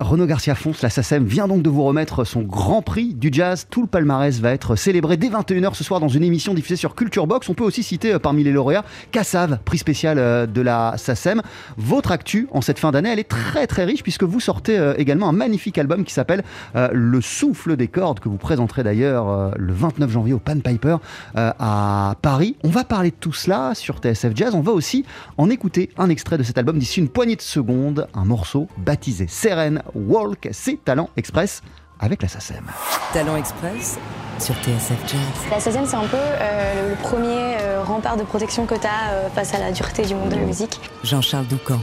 Renaud 0.00 0.24
Garcia 0.24 0.54
Fons, 0.54 0.72
la 0.82 0.88
SACEM, 0.88 1.26
vient 1.26 1.46
donc 1.46 1.62
de 1.62 1.68
vous 1.68 1.84
remettre 1.84 2.24
son 2.24 2.40
grand 2.40 2.80
prix 2.80 3.12
du 3.12 3.28
jazz. 3.30 3.66
Tout 3.68 3.82
le 3.82 3.86
palmarès 3.86 4.40
va 4.40 4.52
être 4.52 4.74
célébré 4.74 5.18
dès 5.18 5.28
21h 5.28 5.74
ce 5.74 5.84
soir 5.84 6.00
dans 6.00 6.08
une 6.08 6.24
émission 6.24 6.54
diffusée 6.54 6.76
sur 6.76 6.94
Culture 6.94 7.26
Box. 7.26 7.50
On 7.50 7.54
peut 7.54 7.64
aussi 7.64 7.82
citer 7.82 8.14
euh, 8.14 8.18
parmi 8.18 8.42
les 8.42 8.50
lauréats 8.50 8.84
Cassav, 9.12 9.58
prix 9.62 9.76
spécial 9.76 10.18
euh, 10.18 10.46
de 10.46 10.62
la 10.62 10.94
SACEM. 10.96 11.42
Votre 11.76 12.12
actu 12.12 12.48
en 12.50 12.62
cette 12.62 12.78
fin 12.78 12.92
d'année, 12.92 13.10
elle 13.10 13.18
est 13.18 13.28
très 13.28 13.66
très 13.66 13.84
riche 13.84 14.02
puisque 14.02 14.22
vous 14.22 14.40
sortez 14.40 14.78
euh, 14.78 14.94
également 14.96 15.28
un 15.28 15.32
magnifique 15.32 15.76
album 15.76 16.04
qui 16.04 16.14
s'appelle 16.14 16.44
Le 16.74 17.20
souffle 17.20 17.76
des 17.76 17.88
cordes 17.88 18.20
que 18.20 18.30
vous 18.30 18.38
présenterez 18.38 18.82
d'ailleurs 18.82 19.52
le 19.56 19.72
29 19.72 20.10
janvier 20.10 20.32
au 20.32 20.38
Pan 20.38 20.58
Piper 20.58 20.96
à 21.34 22.14
Paris. 22.22 22.56
On 22.64 22.70
va 22.70 22.84
parler 22.84 23.10
de 23.10 23.16
tout 23.16 23.34
cela 23.34 23.74
sur 23.74 23.98
TSF 23.98 24.32
Jazz. 24.34 24.54
On 24.54 24.60
va 24.60 24.72
aussi 24.72 25.04
en 25.36 25.50
écouter 25.50 25.90
un 25.98 26.08
extrait 26.08 26.38
de 26.38 26.42
cet 26.42 26.56
album 26.56 26.78
d'ici 26.78 27.00
une 27.00 27.08
poignée 27.08 27.36
de 27.36 27.42
secondes, 27.42 28.08
un 28.14 28.24
morceau 28.24 28.66
baptisé 28.78 29.26
Sérène 29.28 29.82
Walk, 29.94 30.48
c'est 30.52 30.82
Talent 30.84 31.10
Express 31.16 31.62
avec 31.98 32.22
la 32.22 32.28
SACEM. 32.28 32.64
Talent 33.12 33.36
Express 33.36 33.98
sur 34.38 34.54
TSF 34.54 34.98
Jazz. 35.06 35.20
La 35.50 35.60
SACEM, 35.60 35.84
c'est 35.86 35.96
un 35.96 36.06
peu 36.06 36.16
euh, 36.16 36.90
le 36.90 36.96
premier 36.96 37.56
euh, 37.60 37.82
rempart 37.84 38.16
de 38.16 38.22
protection 38.22 38.66
que 38.66 38.74
tu 38.74 38.86
as 38.86 39.12
euh, 39.12 39.28
face 39.28 39.54
à 39.54 39.58
la 39.58 39.70
dureté 39.70 40.04
du 40.04 40.14
monde 40.14 40.30
de 40.30 40.36
la 40.36 40.42
musique. 40.42 40.80
Jean-Charles 41.04 41.46
Doucan. 41.46 41.80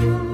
you. 0.00 0.27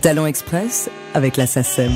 Talent 0.00 0.24
Express 0.24 0.88
avec 1.12 1.36
la 1.36 1.46
SACEM. 1.46 1.92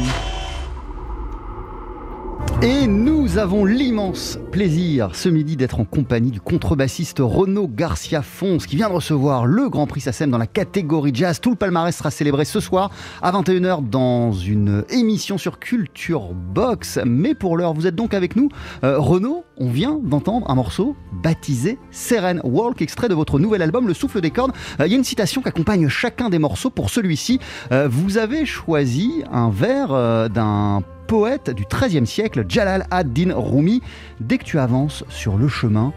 Avons 3.38 3.64
l'immense 3.64 4.38
plaisir 4.52 5.10
ce 5.14 5.28
midi 5.28 5.56
d'être 5.56 5.80
en 5.80 5.84
compagnie 5.84 6.30
du 6.30 6.40
contrebassiste 6.40 7.18
Renaud 7.20 7.68
Garcia 7.68 8.22
Fons 8.22 8.58
qui 8.58 8.76
vient 8.76 8.88
de 8.88 8.94
recevoir 8.94 9.46
le 9.46 9.68
Grand 9.68 9.86
Prix 9.86 10.02
SACEM 10.02 10.30
dans 10.30 10.38
la 10.38 10.46
catégorie 10.46 11.10
jazz. 11.12 11.40
Tout 11.40 11.50
le 11.50 11.56
palmarès 11.56 11.96
sera 11.96 12.10
célébré 12.10 12.44
ce 12.44 12.60
soir 12.60 12.90
à 13.22 13.32
21h 13.32 13.88
dans 13.88 14.32
une 14.32 14.84
émission 14.90 15.38
sur 15.38 15.58
Culture 15.58 16.32
Box. 16.32 17.00
Mais 17.04 17.34
pour 17.34 17.56
l'heure, 17.56 17.74
vous 17.74 17.86
êtes 17.86 17.96
donc 17.96 18.14
avec 18.14 18.36
nous. 18.36 18.48
Euh, 18.84 18.98
Renaud, 18.98 19.44
on 19.56 19.68
vient 19.68 19.98
d'entendre 20.02 20.48
un 20.50 20.54
morceau 20.54 20.94
baptisé 21.12 21.78
Seren 21.90 22.40
Walk, 22.44 22.82
extrait 22.82 23.08
de 23.08 23.14
votre 23.14 23.38
nouvel 23.38 23.62
album 23.62 23.88
Le 23.88 23.94
Souffle 23.94 24.20
des 24.20 24.30
Cordes. 24.30 24.52
Euh, 24.80 24.86
il 24.86 24.92
y 24.92 24.94
a 24.94 24.98
une 24.98 25.04
citation 25.04 25.42
qui 25.42 25.48
accompagne 25.48 25.88
chacun 25.88 26.28
des 26.28 26.38
morceaux. 26.38 26.70
Pour 26.70 26.90
celui-ci, 26.90 27.40
euh, 27.72 27.88
vous 27.90 28.18
avez 28.18 28.46
choisi 28.46 29.24
un 29.32 29.50
vers 29.50 30.30
d'un 30.30 30.82
poète 31.14 31.50
du 31.50 31.64
XIIIe 31.64 32.08
siècle, 32.08 32.44
Jalal 32.48 32.88
ad-Din 32.90 33.32
Rumi. 33.36 33.82
Dès 34.18 34.36
que 34.36 34.42
tu 34.42 34.58
avances 34.58 35.04
sur 35.08 35.36
le 35.36 35.46
chemin, 35.46 35.92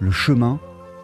le 0.00 0.10
chemin 0.10 0.58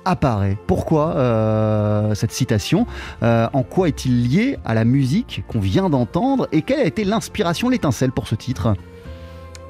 apparaît. 0.05 0.57
Pourquoi 0.67 1.15
euh, 1.15 2.13
cette 2.17 2.33
citation 2.33 2.89
Euh, 3.23 3.47
En 3.53 3.63
quoi 3.63 3.87
est-il 3.87 4.29
lié 4.29 4.59
à 4.65 4.75
la 4.75 4.85
musique 4.85 5.45
qu'on 5.47 5.61
vient 5.61 5.89
d'entendre 5.89 6.49
Et 6.51 6.63
quelle 6.63 6.81
a 6.81 6.85
été 6.87 7.05
l'inspiration, 7.05 7.69
l'étincelle 7.69 8.11
pour 8.11 8.27
ce 8.27 8.35
titre? 8.35 8.75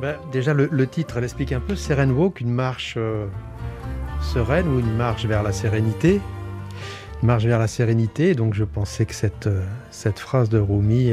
Ben, 0.00 0.16
déjà, 0.32 0.54
le, 0.54 0.86
titre 0.86 1.20
l'explique 1.20 1.52
un 1.52 1.60
peu. 1.60 1.76
Seren 1.76 2.12
Walk, 2.12 2.40
une 2.40 2.50
marche 2.50 2.94
euh, 2.96 3.26
sereine 4.22 4.68
ou 4.68 4.80
une 4.80 4.96
marche 4.96 5.26
vers 5.26 5.42
la 5.42 5.52
sérénité? 5.52 6.18
Une 7.20 7.26
marche 7.26 7.44
vers 7.44 7.58
la 7.58 7.68
sérénité. 7.68 8.34
Donc, 8.34 8.54
je 8.54 8.64
pensais 8.64 9.04
que 9.04 9.14
cette, 9.14 9.50
phrase 10.16 10.48
de 10.48 10.58
Rumi 10.58 11.12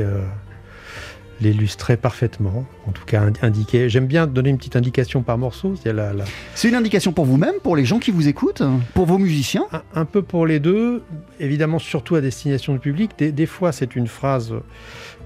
l'illustrait 1.41 1.97
parfaitement. 1.97 2.65
En 2.88 2.91
tout 2.91 3.06
cas, 3.06 3.21
indi- 3.21 3.39
indiquait. 3.41 3.89
J'aime 3.89 4.08
bien 4.08 4.28
donner 4.28 4.49
une 4.49 4.58
petite 4.58 4.75
indication 4.75 5.21
par 5.21 5.38
morceau. 5.38 5.75
C'est 5.82 5.93
la, 5.93 6.13
la- 6.13 6.25
C'est 6.56 6.69
une 6.69 6.75
indication 6.75 7.12
pour 7.13 7.25
vous-même, 7.25 7.56
pour 7.63 7.75
les 7.75 7.86
gens 7.86 7.99
qui 7.99 8.12
vous 8.12 8.28
écoutent, 8.28 8.63
pour 8.93 9.06
vos 9.06 9.17
musiciens? 9.17 9.65
Un, 9.71 9.84
un 9.95 10.06
peu 10.06 10.21
pour 10.21 10.45
les 10.45 10.60
deux, 10.60 11.04
évidemment 11.39 11.80
surtout 11.80 12.15
à 12.15 12.21
destination 12.21 12.73
du 12.73 12.80
public. 12.80 13.12
Des, 13.17 13.32
des 13.32 13.45
fois, 13.45 13.71
c'est 13.71 13.95
une 13.95 14.08
phrase 14.08 14.54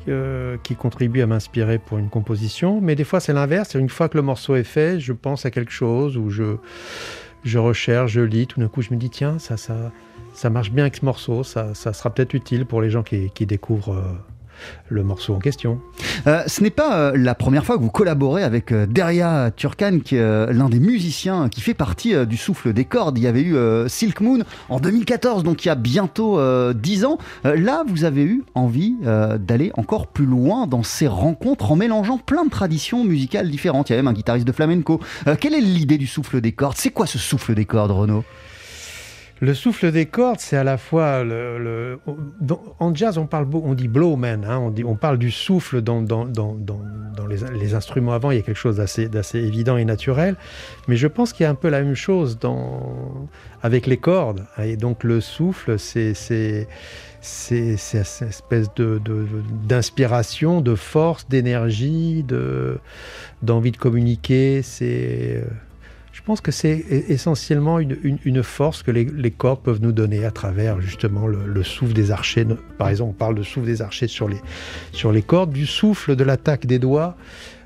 euh, 0.08 0.58
qui 0.64 0.76
contribue 0.76 1.22
à 1.22 1.28
m'inspirer 1.28 1.80
pour 1.80 1.98
une 1.98 2.10
composition, 2.10 2.80
mais 2.82 2.96
des 2.96 3.04
fois, 3.06 3.20
c'est 3.20 3.34
l'inverse. 3.34 3.74
Une 3.76 3.90
fois 3.90 4.10
que 4.10 4.18
le 4.18 4.24
morceau 4.24 4.56
est 4.56 4.64
fait, 4.64 5.00
je 5.00 5.14
pense 5.14 5.46
à 5.46 5.52
quelque 5.52 5.72
chose 5.72 6.18
ou 6.18 6.30
je, 6.30 6.58
je 7.44 7.58
recherche, 7.58 8.12
je 8.12 8.22
lis. 8.22 8.46
Tout 8.48 8.60
d'un 8.60 8.68
coup, 8.68 8.82
je 8.82 8.94
me 8.94 8.98
dis 8.98 9.10
tiens, 9.10 9.40
ça, 9.40 9.58
ça, 9.58 9.92
ça 10.34 10.50
marche 10.50 10.72
bien 10.72 10.84
avec 10.84 10.96
ce 10.98 11.06
morceau. 11.06 11.44
Ça, 11.44 11.74
ça 11.74 11.94
sera 11.94 12.10
peut-être 12.14 12.34
utile 12.34 12.66
pour 12.66 12.82
les 12.82 12.90
gens 12.90 13.04
qui, 13.04 13.30
qui 13.34 13.46
découvrent. 13.46 13.94
euh, 13.94 14.33
le 14.90 15.04
morceau 15.04 15.34
en 15.34 15.40
question. 15.40 15.80
Euh, 16.28 16.44
ce 16.48 16.62
n'est 16.62 16.70
pas 16.70 16.98
euh, 16.98 17.14
la 17.16 17.36
première 17.36 17.66
fois 17.66 17.78
que 17.78 17.82
vous 17.82 17.90
collaborez 17.90 18.44
avec 18.44 18.72
euh, 18.72 18.86
Deria 18.86 19.52
Turkan, 19.56 20.00
qui 20.00 20.16
est 20.16 20.22
euh, 20.22 20.52
l'un 20.54 20.70
des 20.70 20.80
musiciens 20.80 21.50
qui 21.50 21.62
fait 21.62 21.74
partie 21.74 22.14
du 22.26 22.38
souffle 22.38 22.74
des 22.74 22.86
cordes. 22.86 23.18
Il 23.18 23.24
y 23.24 23.28
avait 23.28 23.42
eu 23.42 23.56
Silk 23.88 24.22
Moon 24.22 24.40
en 24.70 24.80
2014, 24.80 25.44
donc 25.44 25.66
il 25.66 25.68
y 25.68 25.72
a 25.72 25.76
bientôt 25.76 26.40
euh, 26.40 26.74
10 26.74 27.06
ans. 27.06 27.18
Là, 27.44 27.84
vous 27.88 28.04
avez 28.04 28.24
eu 28.24 28.44
envie 28.56 28.96
d'aller 29.40 29.72
encore 29.76 30.08
plus 30.08 30.26
loin 30.26 30.68
dans 30.68 30.84
ces 30.84 31.08
rencontres 31.08 31.72
en 31.72 31.76
mélangeant 31.76 32.18
plein 32.18 32.46
de 32.46 32.50
traditions 32.50 33.04
musicales 33.04 33.50
différentes. 33.50 33.90
Il 33.90 33.94
y 33.94 33.96
a 33.96 33.98
même 33.98 34.08
un 34.08 34.14
guitariste 34.14 34.48
de 34.48 34.52
flamenco. 34.52 35.00
Quelle 35.40 35.54
est 35.54 35.62
l'idée 35.62 35.98
du 35.98 36.08
souffle 36.08 36.42
des 36.42 36.52
cordes? 36.52 36.78
C'est 36.78 36.92
quoi 36.92 37.06
ce 37.06 37.18
souffle 37.18 37.56
des 37.56 37.66
cordes, 37.66 37.92
Renaud? 37.92 38.24
Le 39.44 39.54
souffle 39.54 39.92
des 39.92 40.06
cordes, 40.06 40.40
c'est 40.40 40.56
à 40.56 40.64
la 40.64 40.78
fois 40.78 41.26
le, 41.26 42.00
en 42.80 42.96
jazz 42.96 43.18
on 43.18 43.26
parle 43.26 43.46
on 43.54 43.74
dit 43.74 43.90
blowman, 43.90 44.46
hein, 44.46 44.58
on 44.58 44.74
on 44.86 44.96
parle 44.96 45.18
du 45.18 45.32
souffle 45.32 45.82
dans, 45.82 46.06
les, 47.28 47.76
instruments 47.76 48.14
avant. 48.14 48.32
Il 48.32 48.38
y 48.38 48.40
a 48.40 48.42
quelque 48.42 48.56
chose 48.56 48.78
d'assez 48.78 49.40
évident 49.40 49.76
et 49.76 49.84
naturel, 49.84 50.38
mais 50.88 50.96
je 50.96 51.08
pense 51.08 51.34
qu'il 51.34 51.44
y 51.44 51.48
a 51.48 51.50
un 51.50 51.56
peu 51.56 51.68
la 51.68 51.82
même 51.82 51.94
chose 51.94 52.40
avec 53.62 53.86
les 53.86 53.98
cordes. 53.98 54.46
Et 54.64 54.78
donc 54.78 55.04
le 55.04 55.20
souffle, 55.20 55.78
c'est 55.78 56.14
cette 56.14 56.70
espèce 58.22 58.70
d'inspiration, 59.68 60.62
de, 60.62 60.76
force, 60.76 61.28
d'énergie, 61.28 62.24
de 62.24 62.78
d'envie 63.42 63.72
de 63.72 63.78
communiquer. 63.78 64.62
C'est 64.62 65.42
euh, 65.42 65.44
pense 66.26 66.42
que 66.42 66.52
c'est 66.52 66.86
e- 66.90 67.12
essentiellement 67.12 67.80
une, 67.80 68.44
force 68.44 68.84
que 68.84 68.92
les, 68.92 69.06
les 69.06 69.32
cordes 69.32 69.62
peuvent 69.62 69.82
nous 69.82 69.92
donner 69.92 70.26
à 70.26 70.32
travers 70.32 70.82
justement 70.82 71.28
le, 71.28 71.46
le 71.46 71.64
souffle 71.64 71.94
des 71.94 72.12
archers. 72.12 72.46
Par 72.78 72.90
exemple, 72.90 73.12
on 73.12 73.14
parle 73.14 73.36
de 73.36 73.44
souffle 73.44 73.66
des 73.66 73.82
archers 73.82 74.08
sur 74.08 74.28
les, 74.28 74.42
sur 74.92 75.12
les 75.12 75.22
cordes, 75.22 75.52
du 75.52 75.66
souffle 75.66 76.16
de 76.16 76.24
l'attaque 76.24 76.66
des 76.66 76.80
doigts. 76.80 77.16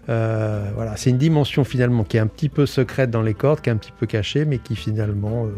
Euh, 0.09 0.69
voilà, 0.75 0.95
c'est 0.95 1.09
une 1.09 1.17
dimension 1.17 1.63
finalement 1.63 2.03
qui 2.03 2.17
est 2.17 2.19
un 2.21 2.27
petit 2.27 2.49
peu 2.49 2.65
secrète 2.65 3.11
dans 3.11 3.21
les 3.21 3.33
cordes, 3.33 3.61
qui 3.61 3.69
est 3.69 3.73
un 3.73 3.77
petit 3.77 3.91
peu 3.91 4.05
cachée, 4.05 4.45
mais 4.45 4.57
qui 4.57 4.75
finalement, 4.75 5.45
euh, 5.45 5.49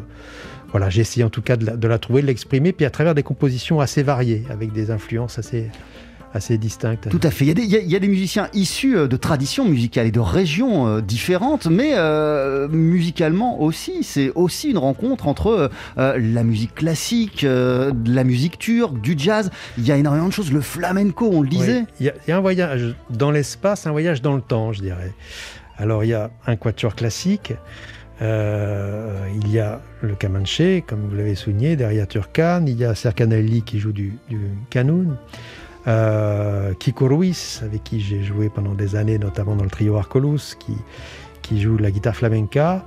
voilà, 0.72 0.90
j'ai 0.90 1.02
essayé 1.02 1.24
en 1.24 1.30
tout 1.30 1.42
cas 1.42 1.56
de 1.56 1.88
la 1.88 2.00
trouver, 2.00 2.22
de 2.22 2.28
l'exprimer, 2.28 2.74
puis 2.74 2.86
à 2.86 2.90
travers 2.90 3.14
des 3.14 3.24
compositions 3.24 3.80
assez 3.80 4.02
variées, 4.02 4.46
avec 4.50 4.72
des 4.72 4.90
influences 4.90 5.38
assez, 5.38 5.70
assez 6.34 6.58
distinctes. 6.58 7.10
Tout 7.10 7.20
à 7.24 7.32
fait. 7.32 7.46
Il 7.46 7.48
y, 7.48 7.52
a 7.52 7.54
des, 7.56 7.62
il 7.64 7.70
y 7.72 7.76
a- 7.76 7.80
il 7.80 7.90
y 7.90 7.96
a 7.96 8.00
des 8.00 8.08
musiciens 8.08 8.48
issus 8.54 8.98
euh, 8.98 9.08
de 9.08 9.18
traditions 9.18 9.66
musicales 9.66 10.06
et 10.08 10.12
de 10.12 10.20
régions 10.20 10.88
euh, 10.88 11.02
différentes, 11.02 11.66
mais 11.68 11.94
euh, 11.96 12.68
musicalement 12.70 13.62
aussi. 13.62 14.04
C'est 14.04 14.32
aussi 14.36 14.70
une 14.70 14.78
rencontre 14.78 15.28
entre 15.28 15.70
euh, 15.98 16.18
la 16.20 16.44
musique 16.44 16.76
classique, 16.76 17.44
euh, 17.44 17.92
de 17.92 18.14
la 18.14 18.24
musique 18.24 18.58
turque, 18.60 19.02
du 19.02 19.16
jazz. 19.18 19.50
Il 19.78 19.86
y 19.88 19.92
a 19.92 19.98
énormément 19.98 20.28
de 20.28 20.34
choses. 20.34 20.52
Le 20.52 20.62
flamenco, 20.62 21.30
on 21.32 21.42
le 21.42 21.50
disait. 21.50 21.80
Oui. 21.80 21.86
Il 22.00 22.06
y, 22.06 22.10
a- 22.10 22.14
il 22.28 22.30
y 22.30 22.34
a 22.34 22.38
un 22.38 22.42
voyage 22.42 22.96
dans 23.10 23.32
l'espace, 23.32 23.88
un 23.88 23.92
voyage 23.92 24.22
dans 24.22 24.36
le 24.36 24.42
temps, 24.42 24.72
je 24.74 24.82
dirais. 24.82 25.14
Alors 25.78 26.04
il 26.04 26.08
y 26.10 26.14
a 26.14 26.30
un 26.46 26.56
quatuor 26.58 26.94
classique, 26.94 27.54
euh, 28.22 29.18
il 29.42 29.50
y 29.52 29.60
a 29.60 29.82
le 30.02 30.14
Kamanche, 30.16 30.62
comme 30.88 31.08
vous 31.10 31.16
l'avez 31.16 31.36
souligné, 31.36 31.76
derrière 31.76 32.08
Turkan, 32.08 32.66
il 32.68 32.78
y 32.78 32.84
a 32.86 32.96
Serkanelli 32.96 33.62
qui 33.62 33.80
joue 33.80 33.94
du, 33.94 34.14
du 34.30 34.40
kanoun, 34.70 35.16
euh, 35.90 36.74
Kiko 36.76 37.08
Ruiz, 37.08 37.62
avec 37.64 37.84
qui 37.84 38.00
j'ai 38.00 38.24
joué 38.24 38.48
pendant 38.50 38.74
des 38.76 38.96
années, 38.96 39.18
notamment 39.18 39.56
dans 39.56 39.64
le 39.66 39.70
trio 39.70 39.98
Arcolus, 39.98 40.56
qui, 41.44 41.62
joue 41.62 41.78
la 41.78 41.90
guitare 41.92 42.16
flamenca. 42.16 42.86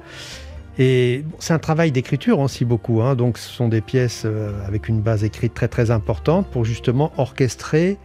Et 0.78 1.24
c'est 1.38 1.52
un 1.52 1.58
travail 1.58 1.90
d'écriture 1.92 2.38
aussi 2.38 2.64
beaucoup, 2.64 3.02
hein. 3.02 3.14
donc 3.16 3.36
ce 3.36 3.50
sont 3.50 3.68
des 3.68 3.80
pièces 3.82 4.22
euh, 4.24 4.52
avec 4.66 4.88
une 4.88 5.00
base 5.02 5.24
écrite 5.24 5.52
très 5.52 5.68
très 5.68 5.90
importante 5.90 6.46
pour 6.46 6.64
justement 6.64 7.12
orchestrer 7.18 7.98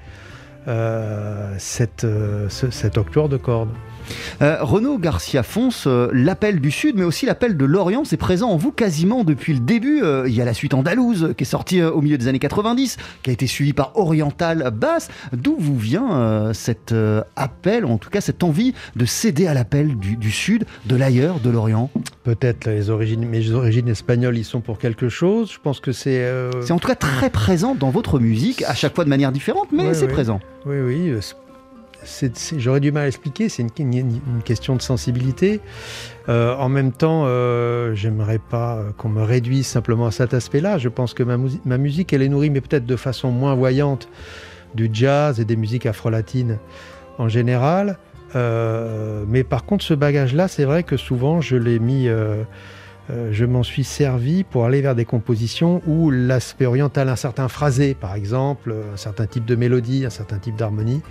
euh, 0.68 1.54
cette, 1.60 2.06
ce- 2.50 2.72
cet 2.72 2.98
octuor 2.98 3.30
de 3.30 3.38
cordes. 3.38 3.70
Euh, 4.42 4.58
Renaud 4.62 4.98
Garcia 4.98 5.44
Fons, 5.44 5.70
euh, 5.86 6.10
l'appel 6.14 6.60
du 6.60 6.72
Sud, 6.72 6.96
mais 6.96 7.04
aussi 7.04 7.26
l'appel 7.26 7.58
de 7.58 7.66
l'Orient, 7.66 8.04
c'est 8.06 8.18
présent 8.18 8.50
en 8.50 8.58
vous 8.58 8.72
quasiment 8.72 9.24
depuis 9.24 9.54
le 9.54 9.60
début. 9.60 10.02
Euh, 10.04 10.26
il 10.28 10.34
y 10.36 10.42
a 10.42 10.46
la 10.46 10.54
suite 10.54 10.74
andalouse 10.74 11.34
qui 11.38 11.44
est 11.44 11.48
sortie 11.48 11.82
au 11.82 12.02
milieu 12.02 12.18
des 12.18 12.28
années 12.28 12.40
90, 12.40 12.98
qui 13.24 13.30
a 13.30 13.34
été 13.34 13.48
suivie 13.48 13.74
par 13.74 13.92
Oriental 13.98 14.72
Bass. 14.74 15.10
D'où 15.34 15.56
vous 15.58 15.78
vient 15.78 16.52
cet 16.54 16.94
appel, 17.36 17.86
ou 17.86 17.90
en 17.90 17.98
tout 17.98 18.10
cas 18.10 18.22
cette 18.22 18.44
envie 18.44 18.74
de 18.96 19.06
céder 19.06 19.48
à 19.48 19.54
l'appel 19.54 19.98
du, 19.98 20.16
du 20.18 20.32
Sud, 20.32 20.66
de 20.86 20.96
l'ailleurs, 20.96 21.40
de 21.40 21.50
l'Orient? 21.50 21.90
Peut-être 22.24 22.66
les 22.68 22.90
origines, 22.90 23.26
mes 23.28 23.52
origines 23.52 23.88
espagnoles 23.90 24.38
y 24.38 24.44
sont 24.44 24.62
pour 24.62 24.78
quelque 24.78 25.10
chose. 25.10 25.52
Je 25.52 25.60
pense 25.60 25.80
que 25.80 25.92
c'est. 25.92 26.26
C'est 26.62 26.74
en 26.74 26.80
tout 26.80 26.88
cas 26.88 26.96
très 26.96 27.30
présent 27.30 27.76
dans 27.76 27.90
votre 27.90 28.20
musique, 28.20 28.64
à 28.64 28.74
chaque 28.74 28.96
fois 28.96 29.04
de 29.04 29.10
manière 29.10 29.32
différente, 29.32 29.68
mais 29.72 29.88
Ouais, 29.88 29.94
c'est 29.94 30.06
ouais. 30.08 30.12
présent. 30.14 30.40
Oui, 30.66 30.78
oui. 30.80 31.14
J'aurais 32.58 32.80
du 32.80 32.92
mal 32.92 33.04
à 33.04 33.08
expliquer. 33.08 33.50
C'est 33.50 33.66
une, 33.80 34.22
question 34.44 34.76
de 34.76 34.82
sensibilité. 34.82 35.60
Euh, 36.30 36.56
en 36.56 36.70
même 36.70 36.92
temps, 36.92 37.24
euh, 37.26 37.94
j'aimerais 37.96 38.40
pas 38.40 38.78
euh, 38.78 38.92
qu'on 38.98 39.10
me 39.10 39.24
réduise 39.24 39.68
simplement 39.68 40.08
à 40.08 40.12
cet 40.12 40.34
aspect-là. 40.34 40.78
Je 40.78 40.90
pense 40.90 41.14
que 41.14 41.24
ma, 41.24 41.38
musi- 41.38 41.62
ma 41.66 41.78
musique, 41.78 42.14
elle 42.14 42.22
est 42.22 42.30
nourrie, 42.30 42.50
mais 42.50 42.62
peut-être 42.62 42.86
de 42.86 42.96
façon 42.96 43.32
moins 43.32 43.56
voyante, 43.56 44.10
du 44.76 44.90
jazz 44.92 45.40
et 45.40 45.46
des 45.46 45.56
musiques 45.56 45.86
afro-latines 45.86 46.58
en 47.18 47.30
général. 47.30 47.98
Mais 48.36 49.44
par 49.44 49.66
contre, 49.66 49.84
ce 49.84 49.96
bagage-là, 49.96 50.48
c'est 50.48 50.66
vrai 50.66 50.84
que 50.84 50.96
souvent, 50.96 51.42
je 51.42 51.56
l'ai 51.56 51.80
mis. 51.80 52.08
Euh, 53.10 53.14
euh, 53.14 53.30
je 53.32 53.46
m'en 53.46 53.64
suis 53.64 53.84
servi 53.84 54.44
pour 54.44 54.66
aller 54.66 54.82
vers 54.82 54.96
des 54.96 55.06
compositions 55.06 55.82
où 55.88 56.12
l'aspect 56.12 56.66
oriental, 56.66 57.10
un 57.10 57.16
certain 57.16 57.48
phrasé 57.48 57.94
par 57.94 58.16
exemple, 58.16 58.74
un 58.94 58.98
certain 58.98 59.26
type 59.26 59.46
de 59.46 59.56
mélodie, 59.56 60.06
un 60.06 60.10
certain 60.10 60.38
type 60.40 60.56
d'harmonie, 60.56 61.02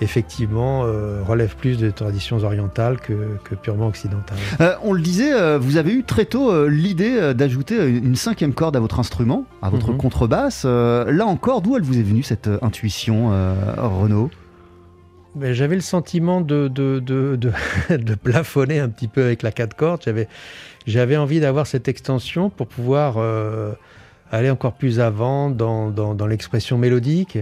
effectivement 0.00 0.82
euh, 0.84 1.22
relève 1.26 1.56
plus 1.56 1.78
des 1.78 1.92
traditions 1.92 2.38
orientales 2.44 2.98
que, 3.00 3.36
que 3.44 3.54
purement 3.54 3.86
occidentales. 3.88 4.38
Euh, 4.60 4.74
on 4.82 4.92
le 4.92 5.00
disait, 5.00 5.32
euh, 5.32 5.58
vous 5.58 5.76
avez 5.76 5.92
eu 5.92 6.04
très 6.04 6.24
tôt 6.24 6.50
euh, 6.52 6.68
l'idée 6.68 7.16
euh, 7.16 7.34
d'ajouter 7.34 7.78
euh, 7.78 7.88
une 7.88 8.16
cinquième 8.16 8.52
corde 8.54 8.76
à 8.76 8.80
votre 8.80 8.98
instrument, 9.00 9.44
à 9.62 9.70
votre 9.70 9.90
Mhm. 9.92 9.98
contrebasse. 9.98 10.62
Euh, 10.64 11.10
là 11.10 11.26
encore, 11.26 11.62
d'où 11.62 11.76
elle 11.76 11.82
vous 11.82 11.98
est 11.98 12.02
venue 12.02 12.22
cette 12.22 12.48
euh, 12.48 12.58
intuition, 12.62 13.30
euh, 13.32 13.54
Renaud? 13.76 14.30
Mais 15.36 15.54
J'avais 15.54 15.76
le 15.76 15.82
sentiment 15.82 16.40
de, 16.40 16.68
de, 16.68 16.98
de, 16.98 17.36
de, 17.36 17.52
de 17.96 18.14
plafonner 18.14 18.80
un 18.80 18.88
petit 18.88 19.08
peu 19.08 19.22
avec 19.22 19.42
la 19.42 19.52
quatre 19.52 19.76
cordes. 19.76 20.00
J'avais, 20.04 20.26
j'avais 20.88 21.16
envie 21.16 21.38
d'avoir 21.38 21.66
cette 21.66 21.86
extension 21.86 22.48
pour 22.48 22.66
pouvoir 22.66 23.16
euh, 23.18 23.72
aller 24.32 24.50
encore 24.50 24.72
plus 24.72 25.00
avant 25.00 25.50
dans, 25.50 26.26
l'expression 26.26 26.78
mélodique. 26.78 27.38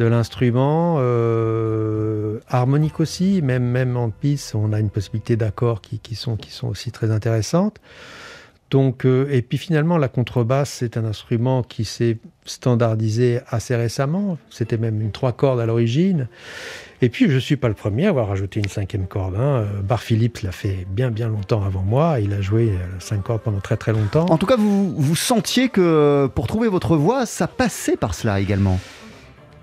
de 0.00 0.06
l'instrument, 0.06 0.96
euh, 0.98 2.40
harmonique 2.48 2.98
aussi, 2.98 3.42
même, 3.42 3.96
en 3.96 4.10
piste, 4.10 4.56
on 4.56 4.72
a 4.72 4.80
une 4.80 4.90
possibilité 4.90 5.36
d'accords 5.36 5.80
qui, 5.80 6.00
qui, 6.00 6.16
sont, 6.16 6.36
qui 6.36 6.50
sont 6.50 6.66
aussi 6.66 6.90
très 6.90 7.12
intéressantes. 7.12 7.78
Donc, 8.74 9.06
euh, 9.06 9.28
et 9.30 9.40
puis 9.40 9.56
finalement, 9.56 9.98
la 9.98 10.08
contrebasse, 10.08 10.68
c'est 10.80 10.96
un 10.96 11.04
instrument 11.04 11.62
qui 11.62 11.84
s'est 11.84 12.18
standardisé 12.44 13.38
assez 13.46 13.76
récemment. 13.76 14.36
C'était 14.50 14.78
même 14.78 15.00
une 15.00 15.12
trois 15.12 15.30
cordes 15.30 15.60
à 15.60 15.66
l'origine. 15.66 16.26
Et 17.00 17.08
puis, 17.08 17.28
je 17.28 17.36
ne 17.36 17.38
suis 17.38 17.54
pas 17.54 17.68
le 17.68 17.74
premier 17.74 18.06
à 18.06 18.08
avoir 18.08 18.26
rajouté 18.26 18.58
une 18.58 18.68
cinquième 18.68 19.06
corde. 19.06 19.36
Hein. 19.36 19.64
Bar 19.84 20.02
Phillips 20.02 20.42
l'a 20.42 20.50
fait 20.50 20.88
bien, 20.90 21.12
bien 21.12 21.28
longtemps 21.28 21.62
avant 21.62 21.82
moi. 21.82 22.18
Il 22.18 22.32
a 22.32 22.40
joué 22.40 22.70
euh, 22.70 22.78
cinq 22.98 23.22
cordes 23.22 23.42
pendant 23.42 23.60
très, 23.60 23.76
très 23.76 23.92
longtemps. 23.92 24.26
En 24.28 24.38
tout 24.38 24.46
cas, 24.46 24.56
vous, 24.56 24.92
vous 24.96 25.14
sentiez 25.14 25.68
que 25.68 26.28
pour 26.34 26.48
trouver 26.48 26.66
votre 26.66 26.96
voix, 26.96 27.26
ça 27.26 27.46
passait 27.46 27.96
par 27.96 28.12
cela 28.14 28.40
également 28.40 28.80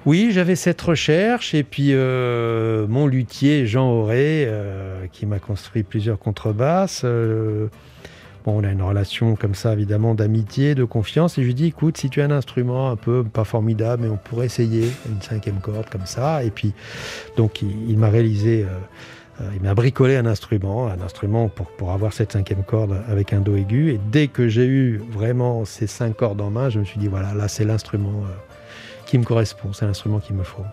oui, 0.08 0.32
j'avais 0.32 0.56
cette 0.56 0.82
recherche 0.82 1.54
et 1.54 1.62
puis 1.62 1.89
euh, 1.91 2.88
mon 2.88 3.06
luthier 3.06 3.67
Jean 3.67 3.88
Auré, 3.91 4.50
qui 5.12 5.28
m'a 5.28 5.38
construit 5.38 5.84
plusieurs 5.84 6.17
contrebasses, 6.17 7.06
On 8.45 8.63
a 8.63 8.71
une 8.71 8.82
relation 8.82 9.36
comme 9.36 9.54
ça, 9.54 9.73
évidemment, 9.73 10.15
d'amitié, 10.15 10.73
de 10.73 10.84
confiance. 10.84 11.38
Et 11.38 11.41
je 11.41 11.47
lui 11.47 11.54
dis, 11.54 11.67
écoute, 11.67 11.97
si 11.97 12.10
tu 12.10 12.21
as 12.21 12.25
un 12.25 12.32
instrument 12.32 12.89
un 12.89 12.95
peu 12.95 13.23
pas 13.23 13.43
formidable, 13.43 14.04
mais 14.04 14.10
on 14.10 14.17
pourrait 14.17 14.47
essayer 14.47 14.91
une 15.08 15.21
cinquième 15.21 15.60
corde 15.60 15.89
comme 15.89 16.06
ça. 16.06 16.43
Et 16.43 16.49
puis, 16.49 16.73
donc, 17.38 17.62
il, 17.62 17.97
m'a 17.97 18.10
réalisé, 18.10 18.63
euh, 18.63 18.67
euh, 19.41 19.49
il 19.56 19.62
m'a 19.62 19.75
bricolé 19.75 20.15
un 20.17 20.25
instrument, 20.25 20.88
un 20.88 21.01
instrument 21.01 21.49
pour, 21.49 21.67
pour 21.67 21.91
avoir 21.91 22.13
cette 22.13 22.32
cinquième 22.32 22.63
corde 22.63 22.97
avec 23.08 23.32
un 23.32 23.41
do 23.41 23.56
aigu. 23.56 23.91
Et 23.91 23.99
dès 24.12 24.27
que 24.27 24.47
j'ai 24.47 24.65
eu 24.65 24.97
vraiment 25.12 25.63
ces 25.65 25.86
cinq 25.86 26.17
cordes 26.17 26.41
en 26.41 26.49
main, 26.49 26.69
je 26.69 26.80
me 26.80 26.86
suis 26.86 26.99
dit, 26.99 27.08
voilà, 27.08 27.36
là, 27.36 27.47
c'est 27.47 27.65
l'instrument 27.65 28.23
euh, 28.23 28.34
qui 29.06 29.19
me 29.19 29.23
correspond, 29.23 29.71
c'est 29.73 29.86
l'instrument 29.86 30.19
qu'il 30.19 30.36
me 30.36 30.43
faut. 30.43 30.63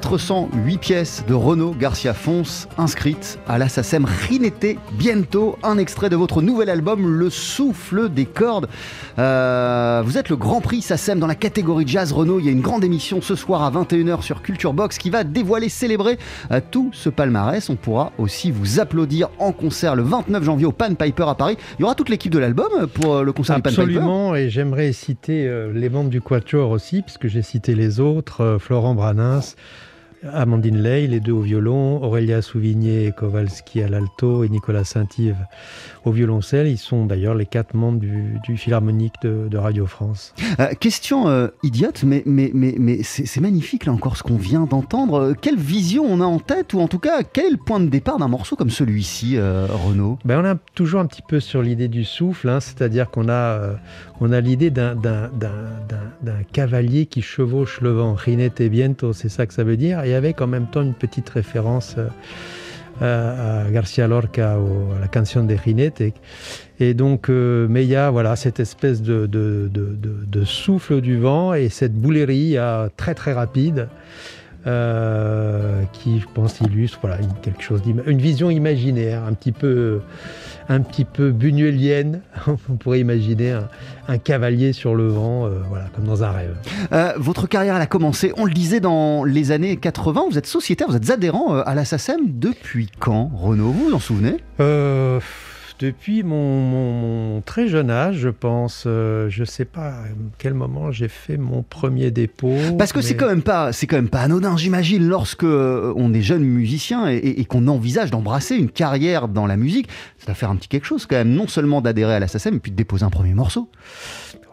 408 0.00 0.78
pièces 0.78 1.24
de 1.28 1.34
Renaud 1.34 1.72
Garcia 1.78 2.14
Fons 2.14 2.66
inscrites 2.78 3.38
à 3.46 3.58
la 3.58 3.68
SACEM 3.68 4.04
Rinete 4.04 4.76
Bientôt. 4.98 5.56
Un 5.62 5.78
extrait 5.78 6.10
de 6.10 6.16
votre 6.16 6.42
nouvel 6.42 6.68
album, 6.68 7.06
Le 7.06 7.30
souffle 7.30 8.08
des 8.08 8.26
cordes. 8.26 8.68
Euh, 9.20 10.02
vous 10.04 10.18
êtes 10.18 10.30
le 10.30 10.36
Grand 10.36 10.60
Prix 10.60 10.82
SACEM 10.82 11.20
dans 11.20 11.28
la 11.28 11.36
catégorie 11.36 11.86
jazz 11.86 12.10
Renaud. 12.10 12.40
Il 12.40 12.46
y 12.46 12.48
a 12.48 12.50
une 12.50 12.60
grande 12.60 12.82
émission 12.82 13.22
ce 13.22 13.36
soir 13.36 13.62
à 13.62 13.70
21h 13.70 14.22
sur 14.22 14.42
Culture 14.42 14.72
Box 14.72 14.98
qui 14.98 15.10
va 15.10 15.22
dévoiler, 15.22 15.68
célébrer 15.68 16.18
euh, 16.50 16.60
tout 16.72 16.90
ce 16.92 17.08
palmarès. 17.08 17.70
On 17.70 17.76
pourra 17.76 18.10
aussi 18.18 18.50
vous 18.50 18.80
applaudir 18.80 19.28
en 19.38 19.52
concert 19.52 19.94
le 19.94 20.02
29 20.02 20.42
janvier 20.42 20.66
au 20.66 20.72
Pan 20.72 20.92
Piper 20.92 21.28
à 21.28 21.36
Paris. 21.36 21.56
Il 21.78 21.82
y 21.82 21.84
aura 21.84 21.94
toute 21.94 22.08
l'équipe 22.08 22.32
de 22.32 22.40
l'album 22.40 22.88
pour 22.88 23.14
euh, 23.14 23.22
le 23.22 23.32
concert 23.32 23.54
du 23.54 23.62
Pan 23.62 23.70
Piper 23.70 23.82
Absolument, 23.82 24.34
et 24.34 24.50
j'aimerais 24.50 24.92
citer 24.92 25.48
les 25.72 25.88
membres 25.88 26.10
du 26.10 26.20
Quatuor 26.20 26.70
aussi, 26.70 27.02
puisque 27.02 27.28
j'ai 27.28 27.42
cité 27.42 27.76
les 27.76 28.00
autres, 28.00 28.58
Florent 28.58 28.96
Branas, 28.96 29.54
Amandine 30.32 30.80
Ley, 30.80 31.06
les 31.06 31.20
deux 31.20 31.32
au 31.32 31.40
violon, 31.40 32.02
Aurélia 32.02 32.40
Souvigné 32.40 33.12
Kowalski 33.12 33.82
à 33.82 33.88
l'alto 33.88 34.42
et 34.44 34.48
Nicolas 34.48 34.84
Saint-Yves 34.84 35.44
au 36.04 36.12
violoncelle. 36.12 36.66
Ils 36.66 36.78
sont 36.78 37.06
d'ailleurs 37.06 37.34
les 37.34 37.46
quatre 37.46 37.74
membres 37.74 37.98
du, 37.98 38.56
Philharmonique 38.56 39.14
de, 39.22 39.56
Radio 39.56 39.86
France. 39.86 40.34
Euh, 40.60 40.74
question 40.74 41.28
euh, 41.28 41.48
idiote, 41.62 42.02
mais, 42.04 42.22
mais, 42.26 42.50
mais, 42.54 42.74
mais 42.78 43.02
c'est 43.02 43.40
magnifique 43.40 43.86
là 43.86 43.92
encore 43.92 44.16
ce 44.16 44.22
qu'on 44.22 44.36
vient 44.36 44.66
d'entendre. 44.66 45.34
Quelle 45.40 45.58
vision 45.58 46.04
on 46.06 46.20
a 46.20 46.24
en 46.24 46.38
tête, 46.38 46.74
ou 46.74 46.80
en 46.80 46.88
tout 46.88 46.98
cas, 46.98 47.22
quel 47.22 47.46
est 47.46 47.50
le 47.50 47.56
point 47.56 47.80
de 47.80 47.88
départ 47.88 48.18
d'un 48.18 48.28
morceau 48.28 48.56
comme 48.56 48.70
celui-ci, 48.70 49.36
euh, 49.36 49.66
Renaud? 49.68 50.18
Ben, 50.24 50.40
On 50.40 50.44
a 50.44 50.56
toujours 50.74 51.00
un 51.00 51.06
petit 51.06 51.22
peu 51.26 51.40
sur 51.40 51.62
l'idée 51.62 51.88
du 51.88 52.04
souffle, 52.04 52.48
hein, 52.48 52.60
c'est-à-dire 52.60 53.10
qu'on 53.10 53.28
a, 53.28 53.74
on 54.20 54.32
a 54.32 54.40
l'idée 54.40 54.70
d'un 54.70 54.92
cavalier 56.52 57.06
qui 57.06 57.22
chevauche 57.22 57.80
le 57.80 57.90
vent. 57.90 58.14
Rinete 58.14 58.62
biento, 58.62 59.12
c'est 59.12 59.28
ça 59.28 59.46
que 59.46 59.54
ça 59.54 59.64
veut 59.64 59.76
dire. 59.76 60.02
Et 60.04 60.14
avec 60.14 60.40
en 60.40 60.46
même 60.46 60.66
temps 60.66 60.82
une 60.82 60.94
petite 60.94 61.28
référence 61.28 61.94
euh, 61.98 62.08
à 63.00 63.64
Garcia 63.70 64.06
Lorca, 64.06 64.52
à 64.52 65.00
la 65.00 65.08
canción 65.08 65.44
de 65.44 65.54
Rinete. 65.54 66.14
Et 66.80 66.94
donc, 66.94 67.28
euh, 67.28 67.66
mais 67.70 67.84
il 67.84 67.88
y 67.88 67.96
a 67.96 68.10
voilà, 68.10 68.36
cette 68.36 68.60
espèce 68.60 69.00
de, 69.02 69.26
de, 69.26 69.70
de, 69.72 70.44
souffle 70.44 71.00
du 71.00 71.18
vent 71.18 71.54
et 71.54 71.68
cette 71.68 71.94
boulerie 71.94 72.56
très 72.96 73.14
très 73.14 73.32
rapide. 73.32 73.88
Euh, 74.66 75.82
qui, 75.92 76.20
je 76.20 76.26
pense, 76.32 76.60
illustre 76.60 76.98
voilà, 77.02 77.18
une, 77.20 77.34
quelque 77.42 77.62
chose 77.62 77.82
une 77.84 78.18
vision 78.18 78.48
imaginaire, 78.48 79.22
un 79.24 79.34
petit 79.34 79.52
peu, 79.52 80.00
un 80.70 80.80
petit 80.80 81.04
peu 81.04 81.32
buñuelienne. 81.32 82.22
On 82.46 82.76
pourrait 82.76 83.00
imaginer 83.00 83.58
un, 84.08 84.16
cavalier 84.16 84.72
sur 84.72 84.94
le 84.94 85.08
vent, 85.08 85.44
euh, 85.44 85.50
voilà, 85.68 85.84
comme 85.94 86.04
dans 86.04 86.24
un 86.24 86.30
rêve. 86.30 86.56
Euh, 86.92 87.12
votre 87.18 87.46
carrière 87.46 87.76
elle 87.76 87.82
a 87.82 87.86
commencé, 87.86 88.32
on 88.38 88.46
le 88.46 88.54
disait, 88.54 88.80
dans 88.80 89.24
les 89.24 89.50
années 89.50 89.76
80. 89.76 90.24
Vous 90.30 90.38
êtes 90.38 90.46
sociétaire, 90.46 90.88
vous 90.88 90.96
êtes 90.96 91.10
adhérent 91.10 91.56
à 91.56 91.74
la 91.74 91.84
SACEM 91.84 92.20
depuis 92.26 92.88
quand, 92.98 93.30
Renaud 93.34 93.70
Vous 93.70 93.90
vous 93.90 93.94
en 93.94 94.00
souvenez? 94.00 94.36
Depuis 95.78 96.22
mon, 96.22 97.42
très 97.42 97.68
jeune 97.68 97.90
âge, 97.90 98.16
je 98.16 98.28
pense. 98.28 98.84
Euh, 98.86 99.28
je 99.28 99.40
ne 99.40 99.46
sais 99.46 99.64
pas 99.64 99.88
à 99.88 100.04
quel 100.38 100.54
moment 100.54 100.92
j'ai 100.92 101.08
fait 101.08 101.36
mon 101.36 101.62
premier 101.62 102.10
dépôt. 102.10 102.56
Parce 102.78 102.92
que 102.92 103.00
c'est 103.00 103.16
quand 103.16 103.28
même 103.28 103.42
pas, 103.42 103.72
c'est 103.72 103.86
quand 103.86 103.96
même 103.96 104.08
pas 104.08 104.20
anodin, 104.20 104.56
j'imagine, 104.56 105.06
lorsque 105.06 105.44
euh, 105.44 105.92
on 105.96 106.14
est 106.14 106.22
jeune 106.22 106.44
musicien 106.44 107.08
et, 107.08 107.44
qu'on 107.44 107.66
envisage 107.68 108.10
d'embrasser 108.10 108.56
une 108.56 108.70
carrière 108.70 109.28
dans 109.28 109.46
la 109.46 109.56
musique, 109.56 109.88
ça 110.18 110.26
va 110.28 110.34
faire 110.34 110.50
un 110.50 110.56
petit 110.56 110.68
quelque 110.68 110.86
chose 110.86 111.06
quand 111.06 111.16
même, 111.16 111.32
non 111.32 111.48
seulement 111.48 111.80
d'adhérer 111.80 112.14
à 112.14 112.20
la 112.20 112.28
SACEM, 112.28 112.54
mais 112.54 112.60
puis 112.60 112.70
de 112.70 112.76
déposer 112.76 113.04
un 113.04 113.10
premier 113.10 113.34
morceau. 113.34 113.68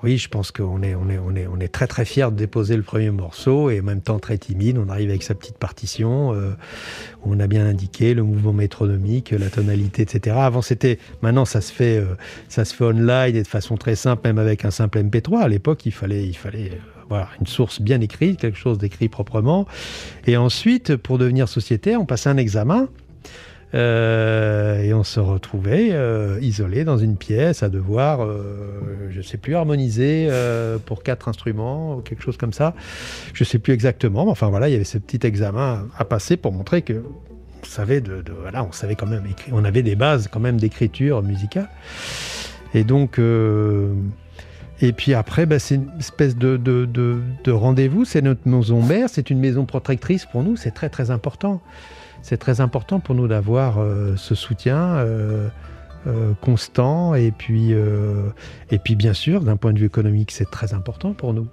Oui, 0.03 0.17
je 0.17 0.29
pense 0.29 0.51
qu'on 0.51 0.81
est, 0.81 0.95
on 0.95 1.59
est, 1.59 1.67
très 1.67 1.85
très 1.85 2.05
fiers 2.05 2.31
de 2.31 2.35
déposer 2.35 2.75
le 2.75 2.81
premier 2.81 3.11
morceau 3.11 3.69
et 3.69 3.81
en 3.81 3.83
même 3.83 4.01
temps 4.01 4.17
très 4.17 4.37
timide. 4.37 4.79
On 4.79 4.89
arrive 4.89 5.09
avec 5.09 5.21
sa 5.21 5.35
petite 5.35 5.57
partition, 5.57 6.33
euh, 6.33 6.51
on 7.23 7.39
a 7.39 7.45
bien 7.45 7.67
indiqué 7.67 8.15
le 8.15 8.23
mouvement 8.23 8.53
métronomique, 8.53 9.29
la 9.31 9.49
tonalité, 9.49 10.01
etc. 10.01 10.35
Avant 10.39 10.63
c'était, 10.63 10.97
maintenant 11.21 11.45
ça 11.45 11.61
se 11.61 11.71
fait, 11.71 11.97
euh, 11.97 12.15
ça 12.49 12.65
se 12.65 12.73
fait 12.73 12.83
online 12.83 13.35
et 13.35 13.43
de 13.43 13.47
façon 13.47 13.77
très 13.77 13.95
simple, 13.95 14.27
même 14.27 14.39
avec 14.39 14.65
un 14.65 14.71
simple 14.71 14.99
MP3. 15.03 15.41
À 15.41 15.47
l'époque, 15.47 15.85
il 15.85 15.91
fallait, 15.91 16.25
il 16.25 16.37
fallait 16.37 16.79
avoir 17.03 17.29
une 17.39 17.47
source 17.47 17.79
bien 17.79 18.01
écrite, 18.01 18.39
quelque 18.39 18.57
chose 18.57 18.79
d'écrit 18.79 19.07
proprement. 19.07 19.67
Et 20.25 20.35
ensuite, 20.35 20.95
pour 20.95 21.19
devenir 21.19 21.47
sociétaire, 21.47 22.01
on 22.01 22.05
passait 22.05 22.29
un 22.29 22.37
examen 22.37 22.87
euh, 23.73 24.81
et 24.81 24.93
on 24.93 25.03
se 25.03 25.19
retrouvait 25.19 25.89
euh, 25.91 26.37
isolé 26.41 26.83
dans 26.83 26.97
une 26.97 27.15
pièce 27.15 27.63
à 27.63 27.69
devoir, 27.69 28.23
euh, 28.23 29.07
je 29.09 29.19
ne 29.19 29.23
sais 29.23 29.37
plus, 29.37 29.55
harmoniser 29.55 30.29
pour 30.85 31.03
quatre 31.03 31.27
instruments 31.27 31.95
ou 31.97 32.01
quelque 32.01 32.23
chose 32.23 32.37
comme 32.37 32.53
ça. 32.53 32.73
Je 33.33 33.43
ne 33.43 33.47
sais 33.47 33.59
plus 33.59 33.73
exactement, 33.73 34.25
mais 34.25 34.31
enfin 34.31 34.49
voilà, 34.49 34.69
il 34.69 34.73
y 34.73 34.75
avait 34.75 34.83
ce 34.83 34.97
petit 34.97 35.25
examen 35.25 35.87
à 35.97 36.05
passer 36.05 36.37
pour 36.37 36.51
montrer 36.51 36.81
que 36.81 37.03
on 37.63 37.65
savait 37.65 38.01
voilà, 38.41 38.63
on 38.63 38.71
savait 38.71 38.95
quand 38.95 39.05
même 39.05 39.23
on 39.51 39.63
avait 39.63 39.83
des 39.83 39.95
bases 39.95 40.27
quand 40.27 40.39
même 40.39 40.57
d'écriture 40.57 41.21
musicale. 41.21 41.69
Et 42.73 42.83
donc, 42.83 43.19
et 43.19 44.93
puis 44.93 45.13
après, 45.13 45.45
bah, 45.45 45.59
c'est 45.59 45.75
une 45.75 45.91
espèce 45.99 46.35
de, 46.35 46.57
de 46.57 47.51
rendez-vous. 47.51 48.05
C'est 48.05 48.21
notre 48.21 48.47
maison 48.47 48.81
mère, 48.81 49.09
c'est 49.09 49.29
une 49.29 49.39
maison 49.39 49.65
protectrice 49.65 50.25
pour 50.25 50.41
nous. 50.43 50.55
C'est 50.55 50.71
très 50.71 50.89
très 50.89 51.11
important 51.11 51.61
c'est 52.21 52.37
très 52.37 52.61
important 52.61 52.99
pour 52.99 53.15
nous 53.15 53.27
d'avoir 53.27 53.79
euh, 53.79 54.15
ce 54.15 54.35
soutien 54.35 54.95
euh, 54.95 55.47
euh, 56.07 56.33
constant 56.41 57.13
et 57.13 57.31
puis, 57.31 57.73
et 58.71 58.77
puis 58.79 58.95
bien 58.95 59.13
sûr, 59.13 59.41
d'un 59.41 59.57
point 59.57 59.73
de 59.73 59.79
vue 59.79 59.85
économique, 59.85 60.31
c'est 60.31 60.49
très 60.49 60.73
important 60.73 61.13
pour 61.13 61.33
nous. 61.33 61.47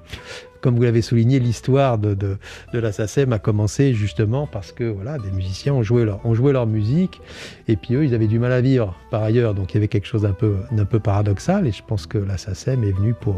Comme 0.60 0.74
vous 0.74 0.82
l'avez 0.82 1.02
souligné, 1.02 1.38
l'histoire 1.38 1.98
de, 1.98 2.14
de, 2.14 2.38
la 2.72 2.90
SACEM 2.90 3.32
a 3.32 3.38
commencé 3.38 3.94
justement 3.94 4.48
parce 4.48 4.72
que 4.72 4.84
voilà, 4.84 5.16
des 5.18 5.30
musiciens 5.30 5.72
ont 5.74 5.84
joué, 5.84 6.04
leur, 6.04 6.24
ont 6.26 6.34
joué 6.34 6.52
leur 6.52 6.66
musique 6.66 7.20
et 7.68 7.76
puis 7.76 7.94
eux, 7.94 8.04
ils 8.04 8.14
avaient 8.14 8.26
du 8.26 8.40
mal 8.40 8.50
à 8.50 8.60
vivre 8.60 8.96
par 9.10 9.22
ailleurs. 9.22 9.54
Donc 9.54 9.72
il 9.72 9.76
y 9.76 9.78
avait 9.78 9.88
quelque 9.88 10.06
chose 10.06 10.22
d'un 10.22 10.32
peu, 10.32 10.56
peu 10.90 10.98
paradoxal 10.98 11.66
et 11.66 11.72
je 11.72 11.82
pense 11.86 12.06
que 12.06 12.18
la 12.18 12.38
SACEM 12.38 12.82
est 12.82 12.92
venue 12.92 13.14
pour, 13.14 13.36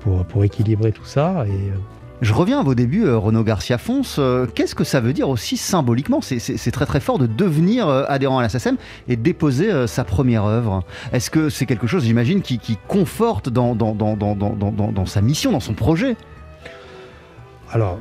pour, 0.00 0.26
pour 0.26 0.44
équilibrer 0.44 0.92
tout 0.92 1.06
ça. 1.06 1.46
Et, 1.48 1.72
je 2.22 2.32
reviens 2.32 2.60
à 2.60 2.62
vos 2.62 2.74
débuts, 2.74 3.04
euh, 3.04 3.18
Renaud 3.18 3.44
Garcia 3.44 3.76
Fons. 3.76 4.02
Euh, 4.18 4.46
qu'est-ce 4.46 4.74
que 4.74 4.84
ça 4.84 5.00
veut 5.00 5.12
dire 5.12 5.28
aussi 5.28 5.56
symboliquement 5.58 6.20
C'est 6.22 6.70
très 6.70 6.86
très 6.86 7.00
fort 7.00 7.18
de 7.18 7.26
devenir 7.26 7.88
euh, 7.88 8.04
adhérent 8.08 8.38
à 8.38 8.42
la 8.42 8.48
et 9.06 9.16
déposer 9.16 9.86
sa 9.86 10.02
première 10.02 10.44
œuvre. 10.44 10.82
Est-ce 11.12 11.30
que 11.30 11.50
c'est 11.50 11.66
quelque 11.66 11.86
chose, 11.86 12.04
j'imagine, 12.04 12.40
qui, 12.40 12.78
conforte 12.88 13.50
dans 13.50 13.74
dans, 13.74 15.06
sa 15.06 15.20
mission, 15.20 15.52
dans 15.52 15.60
son 15.60 15.74
projet? 15.74 16.16
Alors, 17.70 17.98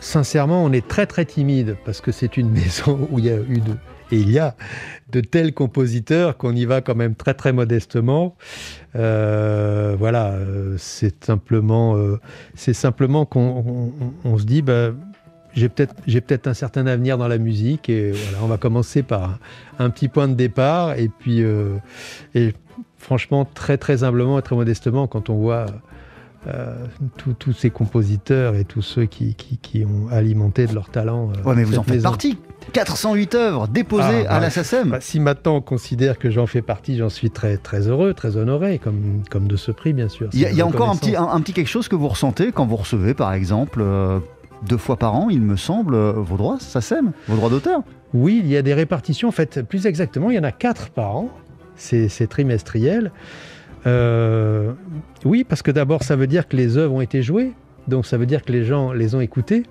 sincèrement, 0.00 0.64
on 0.64 0.72
est 0.72 0.86
très 0.86 1.06
très 1.06 1.26
timide 1.26 1.76
parce 1.84 2.00
que 2.00 2.12
c'est 2.12 2.38
une 2.38 2.50
maison 2.64 3.06
où 3.10 3.18
il 3.18 3.26
y 3.26 3.30
a 3.30 3.36
eu 3.36 3.60
de, 3.60 3.76
et 4.10 4.16
il 4.16 4.30
y 4.30 4.38
a 4.38 4.54
de 5.10 5.20
tels 5.20 5.52
compositeurs 5.52 6.36
qu'on 6.36 6.54
y 6.54 6.64
va 6.64 6.80
quand 6.80 6.94
même 6.94 7.14
très 7.14 7.34
très 7.34 7.52
modestement. 7.52 8.36
Euh, 8.94 9.96
voilà, 9.98 10.32
euh, 10.32 10.76
c'est 10.78 11.24
simplement, 11.24 11.96
euh, 11.96 12.18
c'est 12.54 12.72
simplement 12.72 13.24
qu'on 13.24 13.92
on, 14.24 14.38
se 14.38 14.44
dit, 14.44 14.62
bah, 14.62 14.92
j'ai 15.54 15.68
peut-être 15.68 16.46
un 16.46 16.54
certain 16.54 16.86
avenir 16.86 17.18
dans 17.18 17.28
la 17.28 17.38
musique 17.38 17.88
et 17.88 18.12
on 18.42 18.46
va 18.46 18.58
commencer 18.58 19.02
par 19.02 19.38
un, 19.78 19.90
petit 19.90 20.08
point 20.08 20.28
de 20.28 20.34
départ 20.34 20.98
et 20.98 21.08
puis 21.08 21.42
franchement 22.98 23.46
très 23.46 23.78
très 23.78 24.04
humblement 24.04 24.38
et 24.38 24.42
très 24.42 24.54
modestement 24.56 25.06
quand 25.06 25.30
on 25.30 25.36
voit 25.36 25.66
tous 27.38 27.52
ces 27.52 27.70
compositeurs 27.70 28.54
et 28.54 28.64
tous 28.64 28.82
ceux 28.82 29.06
qui, 29.06 29.34
qui, 29.34 29.84
ont 29.84 30.08
alimenté 30.10 30.66
de 30.66 30.74
leur 30.74 30.90
talent. 30.90 31.32
ouais, 31.44 31.54
mais 31.54 31.64
vous 31.64 31.78
en 31.78 31.82
faites 31.82 32.02
partie. 32.02 32.38
408 32.72 33.34
œuvres 33.34 33.68
déposées 33.68 34.26
ah, 34.28 34.36
à 34.36 34.40
la 34.40 34.50
SACEM. 34.50 34.90
Bah, 34.90 35.00
si 35.00 35.20
maintenant 35.20 35.56
on 35.56 35.60
considère 35.60 36.18
que 36.18 36.30
j'en 36.30 36.46
fais 36.46 36.62
partie, 36.62 36.96
j'en 36.96 37.08
suis 37.08 37.30
très, 37.30 37.56
très 37.56 37.88
heureux, 37.88 38.14
très 38.14 38.36
honoré, 38.36 38.78
comme, 38.78 39.22
comme 39.30 39.46
de 39.46 39.56
ce 39.56 39.70
prix, 39.70 39.92
bien 39.92 40.08
sûr. 40.08 40.28
Il 40.32 40.40
y 40.40 40.60
a, 40.60 40.66
encore 40.66 40.90
un 40.90 40.96
petit, 40.96 41.16
un, 41.16 41.40
petit 41.40 41.52
quelque 41.52 41.68
chose 41.68 41.88
que 41.88 41.96
vous 41.96 42.08
ressentez 42.08 42.52
quand 42.52 42.66
vous 42.66 42.76
recevez, 42.76 43.14
par 43.14 43.32
exemple, 43.32 43.80
euh, 43.82 44.18
deux 44.68 44.76
fois 44.78 44.96
par 44.96 45.14
an, 45.14 45.28
il 45.30 45.42
me 45.42 45.56
semble, 45.56 45.94
euh, 45.94 46.12
vos 46.12 46.36
droits 46.36 46.58
SACEM, 46.58 47.12
vos 47.28 47.36
droits 47.36 47.50
d'auteur? 47.50 47.82
Oui, 48.14 48.40
il 48.42 48.50
y 48.50 48.56
a 48.56 48.62
des 48.62 48.74
répartitions. 48.74 49.28
En 49.28 49.32
fait, 49.32 49.62
plus 49.62 49.86
exactement, 49.86 50.30
il 50.30 50.36
y 50.36 50.38
en 50.38 50.44
a 50.44 50.52
quatre 50.52 50.90
par 50.90 51.16
an. 51.16 51.28
C'est 51.76 52.26
trimestriel. 52.28 53.12
Euh, 53.86 54.72
oui, 55.24 55.44
parce 55.44 55.62
que 55.62 55.70
d'abord, 55.70 56.02
ça 56.02 56.16
veut 56.16 56.26
dire 56.26 56.48
que 56.48 56.56
les 56.56 56.76
œuvres 56.76 56.94
ont 56.94 57.00
été 57.00 57.22
jouées. 57.22 57.52
Donc, 57.88 58.06
ça 58.06 58.16
veut 58.16 58.26
dire 58.26 58.44
que 58.44 58.52
les 58.52 58.64
gens 58.64 58.92
les 58.92 59.14
ont 59.14 59.20
écoutées. 59.20 59.62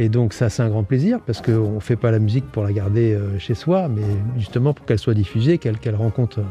Et 0.00 0.08
donc 0.08 0.32
ça, 0.32 0.48
c'est 0.48 0.62
un 0.62 0.68
grand 0.68 0.84
plaisir 0.84 1.18
parce 1.26 1.42
qu'on 1.42 1.74
ne 1.74 1.80
fait 1.80 1.96
pas 1.96 2.12
la 2.12 2.20
musique 2.20 2.46
pour 2.52 2.62
la 2.62 2.72
garder 2.72 3.14
euh, 3.14 3.36
chez 3.40 3.54
soi, 3.54 3.88
mais 3.88 4.04
justement 4.36 4.72
pour 4.72 4.86
qu'elle 4.86 5.00
soit 5.00 5.14
diffusée, 5.14 5.58
qu'elle 5.58 5.96
rencontre 5.96 6.38
euh, 6.38 6.42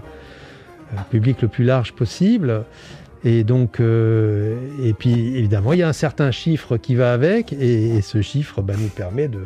le 0.92 1.04
public 1.10 1.42
le 1.42 1.48
plus 1.48 1.64
large 1.64 1.94
possible. 1.94 2.66
Et 3.24 3.44
donc, 3.44 3.80
et 3.80 4.94
puis 4.94 5.38
évidemment, 5.38 5.74
il 5.74 5.80
y 5.80 5.84
a 5.84 5.88
un 5.90 5.94
certain 5.94 6.30
chiffre 6.32 6.78
qui 6.78 6.96
va 6.96 7.12
avec, 7.14 7.52
et, 7.52 8.02
ce 8.02 8.22
chiffre 8.22 8.62
bah, 8.62 8.76
nous 8.80 8.90
permet 8.90 9.28
de, 9.28 9.40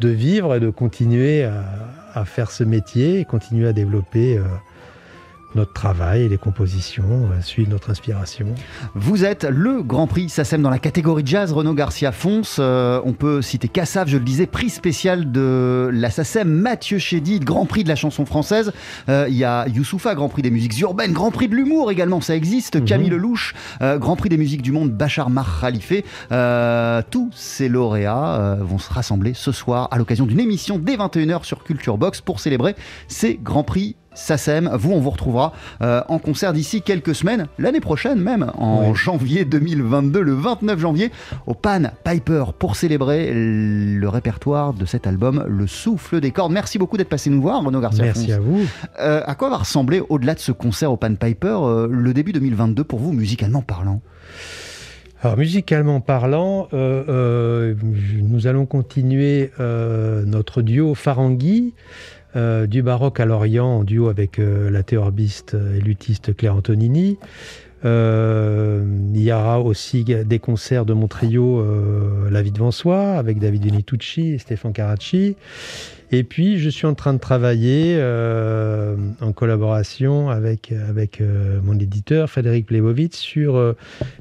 de, 0.00 0.08
vivre 0.08 0.54
et 0.54 0.60
de 0.60 0.70
continuer 0.70 1.44
à, 1.44 2.24
faire 2.24 2.50
ce 2.52 2.62
métier, 2.62 3.18
et 3.18 3.24
continuer 3.24 3.66
à 3.66 3.72
développer 3.72 4.38
notre 5.54 5.72
travail 5.72 6.22
et 6.22 6.28
les 6.28 6.38
compositions, 6.38 7.04
on 7.08 7.26
va 7.26 7.42
suivre 7.42 7.70
notre 7.70 7.90
inspiration. 7.90 8.46
Vous 8.94 9.24
êtes 9.24 9.44
le 9.44 9.82
Grand 9.82 10.06
Prix 10.06 10.28
SACEM 10.28 10.62
dans 10.62 10.70
la 10.70 10.78
catégorie 10.78 11.22
jazz, 11.24 11.52
Renaud 11.52 11.74
Garcia 11.74 12.12
Fonce. 12.12 12.56
Euh, 12.58 13.00
on 13.04 13.12
peut 13.12 13.42
citer 13.42 13.68
Cassav, 13.68 14.08
je 14.08 14.16
le 14.16 14.24
disais, 14.24 14.46
prix 14.46 14.70
spécial 14.70 15.30
de 15.32 15.90
la 15.92 16.10
SACEM, 16.10 16.48
Mathieu 16.48 16.98
Chédid, 16.98 17.44
Grand 17.44 17.66
Prix 17.66 17.84
de 17.84 17.88
la 17.88 17.96
chanson 17.96 18.24
française. 18.24 18.72
Euh, 19.08 19.26
Il 19.28 19.36
y 19.36 19.44
a 19.44 19.66
Youssoufa, 19.68 20.14
Grand 20.14 20.28
Prix 20.28 20.42
des 20.42 20.50
musiques 20.50 20.78
urbaines, 20.80 21.12
Grand 21.12 21.30
Prix 21.30 21.48
de 21.48 21.54
l'humour 21.54 21.90
également, 21.90 22.20
ça 22.20 22.34
existe. 22.34 22.76
Mhm. 22.76 22.84
Camille 22.84 23.10
Lelouch, 23.10 23.54
euh, 23.80 23.98
Grand 23.98 24.16
Prix 24.16 24.28
des 24.28 24.36
musiques 24.36 24.62
du 24.62 24.72
monde, 24.72 24.90
Bachar 24.90 25.30
Mar 25.30 25.60
Khalife. 25.60 25.92
Euh, 26.30 27.02
tous 27.10 27.30
ces 27.34 27.68
lauréats 27.68 28.40
euh, 28.40 28.56
vont 28.60 28.78
se 28.78 28.92
rassembler 28.92 29.34
ce 29.34 29.52
soir 29.52 29.88
à 29.90 29.98
l'occasion 29.98 30.26
d'une 30.26 30.40
émission 30.40 30.78
dès 30.78 30.96
21h 30.96 31.44
sur 31.44 31.64
Culture 31.64 31.98
Box 31.98 32.20
pour 32.20 32.40
célébrer 32.40 32.74
ces 33.08 33.38
Grands 33.42 33.64
Prix 33.64 33.96
SACEM. 34.14 34.70
Vous, 34.74 34.92
on 34.92 35.00
vous 35.00 35.10
retrouvera 35.10 35.52
euh, 35.82 36.02
en 36.08 36.18
concert 36.18 36.52
d'ici 36.52 36.82
quelques 36.82 37.14
semaines, 37.14 37.46
l'année 37.58 37.80
prochaine 37.80 38.20
même, 38.20 38.50
en 38.56 38.90
Oui. 38.90 38.94
janvier 38.94 39.44
2022, 39.44 40.20
le 40.20 40.32
29 40.34 40.78
janvier, 40.78 41.10
au 41.46 41.54
Pan 41.54 41.82
Piper 42.04 42.44
pour 42.58 42.76
célébrer 42.76 43.30
le 43.32 44.08
répertoire 44.08 44.72
de 44.74 44.84
cet 44.84 45.06
album, 45.06 45.44
Le 45.48 45.66
Souffle 45.66 46.20
des 46.20 46.30
cordes. 46.30 46.52
Merci 46.52 46.78
beaucoup 46.78 46.96
d'être 46.96 47.08
passé 47.08 47.30
nous 47.30 47.40
voir, 47.42 47.62
Renaud 47.64 47.80
Garcia. 47.80 48.04
Merci 48.04 48.32
à 48.32 48.38
vous. 48.40 48.60
Euh, 49.00 49.22
à 49.24 49.34
quoi 49.34 49.50
va 49.50 49.58
ressembler, 49.58 50.02
au-delà 50.08 50.34
de 50.34 50.40
ce 50.40 50.52
concert 50.52 50.92
au 50.92 50.96
Pan 50.96 51.14
Piper, 51.14 51.56
euh, 51.62 51.88
le 51.90 52.12
début 52.14 52.32
2022 52.32 52.84
pour 52.84 52.98
vous, 52.98 53.12
musicalement 53.12 53.62
parlant? 53.62 54.00
Alors 55.24 55.36
musicalement 55.38 56.00
parlant, 56.00 56.66
euh, 56.72 57.04
euh, 57.08 57.74
nous 58.20 58.48
allons 58.48 58.66
continuer 58.66 59.52
euh, 59.60 60.24
notre 60.24 60.62
duo 60.62 60.96
Farangui, 60.96 61.74
euh, 62.36 62.66
du 62.66 62.82
baroque 62.82 63.20
à 63.20 63.24
l'Orient, 63.24 63.66
en 63.66 63.84
duo 63.84 64.08
avec 64.08 64.38
euh, 64.38 64.70
la 64.70 64.82
théorbiste 64.82 65.54
et 65.54 65.80
luthiste 65.80 66.36
Claire 66.36 66.56
Antonini. 66.56 67.18
Euh, 67.84 68.84
il 69.12 69.22
y 69.22 69.32
aura 69.32 69.60
aussi 69.60 70.04
des 70.04 70.38
concerts 70.38 70.84
de 70.84 70.92
mon 70.92 71.08
trio 71.08 71.58
euh, 71.58 72.30
La 72.30 72.42
vie 72.42 72.52
devant 72.52 72.70
soi 72.70 73.14
avec 73.14 73.38
David 73.38 73.64
Venitucci 73.64 74.34
et 74.34 74.38
Stéphane 74.38 74.72
Caracci. 74.72 75.36
Et 76.12 76.24
puis, 76.24 76.58
je 76.58 76.68
suis 76.68 76.86
en 76.86 76.94
train 76.94 77.14
de 77.14 77.18
travailler 77.18 77.96
euh, 77.98 78.96
en 79.20 79.32
collaboration 79.32 80.28
avec, 80.28 80.70
avec 80.70 81.20
euh, 81.20 81.60
mon 81.64 81.78
éditeur 81.78 82.28
Frédéric 82.28 82.70
Lebovitz 82.70 83.16
sur 83.16 83.56
euh, 83.56 83.72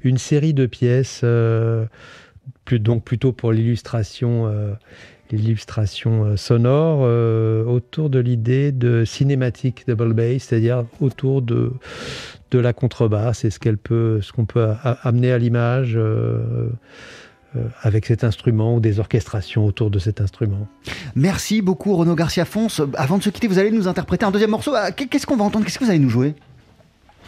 une 0.01 0.17
série 0.17 0.53
de 0.53 0.65
pièces, 0.65 1.21
euh, 1.23 1.85
donc 2.71 3.03
plutôt 3.03 3.33
pour 3.33 3.51
l'illustration 3.51 4.47
euh, 4.47 4.73
l'illustration 5.31 6.25
euh, 6.25 6.37
sonore, 6.37 7.01
euh, 7.03 7.63
autour 7.65 8.09
de 8.09 8.19
l'idée 8.19 8.71
de 8.71 9.05
cinématique 9.05 9.85
double 9.87 10.13
bass, 10.13 10.43
c'est-à-dire 10.43 10.85
autour 10.99 11.41
de, 11.41 11.71
de 12.51 12.59
la 12.59 12.73
contrebasse 12.73 13.45
et 13.45 13.49
ce 13.49 13.59
qu'elle 13.59 13.77
peut, 13.77 14.19
ce 14.21 14.31
qu'on 14.31 14.45
peut 14.45 14.67
amener 15.03 15.31
à 15.31 15.37
l'image. 15.37 15.97
euh, 15.97 16.69
avec 17.81 18.05
cet 18.05 18.23
instrument 18.23 18.75
ou 18.75 18.79
des 18.79 19.01
orchestrations 19.01 19.65
autour 19.65 19.89
de 19.91 19.99
cet 19.99 20.21
instrument. 20.21 20.67
Merci 21.15 21.61
beaucoup, 21.61 21.95
Renaud 21.97 22.15
Garcia 22.15 22.45
Fonce. 22.45 22.81
Avant 22.95 23.17
de 23.17 23.23
se 23.23 23.29
quitter, 23.29 23.47
vous 23.47 23.59
allez 23.59 23.71
nous 23.71 23.89
interpréter 23.89 24.23
un 24.25 24.31
deuxième 24.31 24.51
morceau. 24.51 24.71
Ah, 24.73 24.91
Qu'est-ce 24.93 25.25
qu'on 25.27 25.35
va 25.35 25.43
entendre? 25.43 25.65
Qu'est-ce 25.65 25.77
que 25.77 25.83
vous 25.83 25.89
allez 25.89 25.99
nous 25.99 26.09
jouer? 26.09 26.33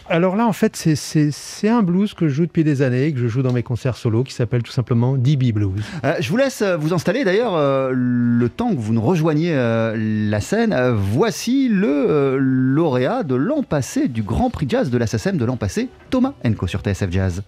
Alors 0.09 0.35
là, 0.35 0.45
en 0.45 0.53
fait, 0.53 0.75
c'est- 0.75 1.67
un 1.69 1.81
blues 1.81 2.13
que 2.13 2.27
je 2.27 2.33
joue 2.33 2.45
depuis 2.45 2.63
des 2.63 2.81
années, 2.81 3.13
que 3.13 3.19
je 3.19 3.27
joue 3.27 3.41
dans 3.41 3.53
mes 3.53 3.63
concerts 3.63 3.95
solo, 3.95 4.23
qui 4.23 4.33
s'appelle 4.33 4.61
tout 4.61 4.71
simplement 4.71 5.15
DB 5.15 5.51
Blues. 5.53 5.81
Euh, 6.03 6.15
je 6.19 6.29
vous 6.29 6.37
laisse 6.37 6.61
euh, 6.61 6.75
vous 6.75 6.93
installer 6.93 7.23
d'ailleurs 7.23 7.55
euh, 7.55 7.91
le 7.93 8.49
temps 8.49 8.69
que 8.75 8.79
vous 8.79 8.93
nous 8.93 9.01
rejoigniez 9.01 9.53
la 9.55 10.41
scène. 10.41 10.75
voici 10.95 11.69
le 11.69 12.37
lauréat 12.37 13.23
de 13.23 13.35
l'an 13.35 13.63
passé 13.63 14.07
du 14.07 14.23
Grand 14.23 14.49
Prix 14.49 14.65
Jazz 14.69 14.89
de 14.89 14.97
la 14.97 15.07
de 15.37 15.45
l'an 15.45 15.57
passé, 15.57 15.89
Thomas 16.09 16.33
Enco 16.45 16.67
sur 16.67 16.81
TSF 16.81 17.09
Jazz. 17.11 17.43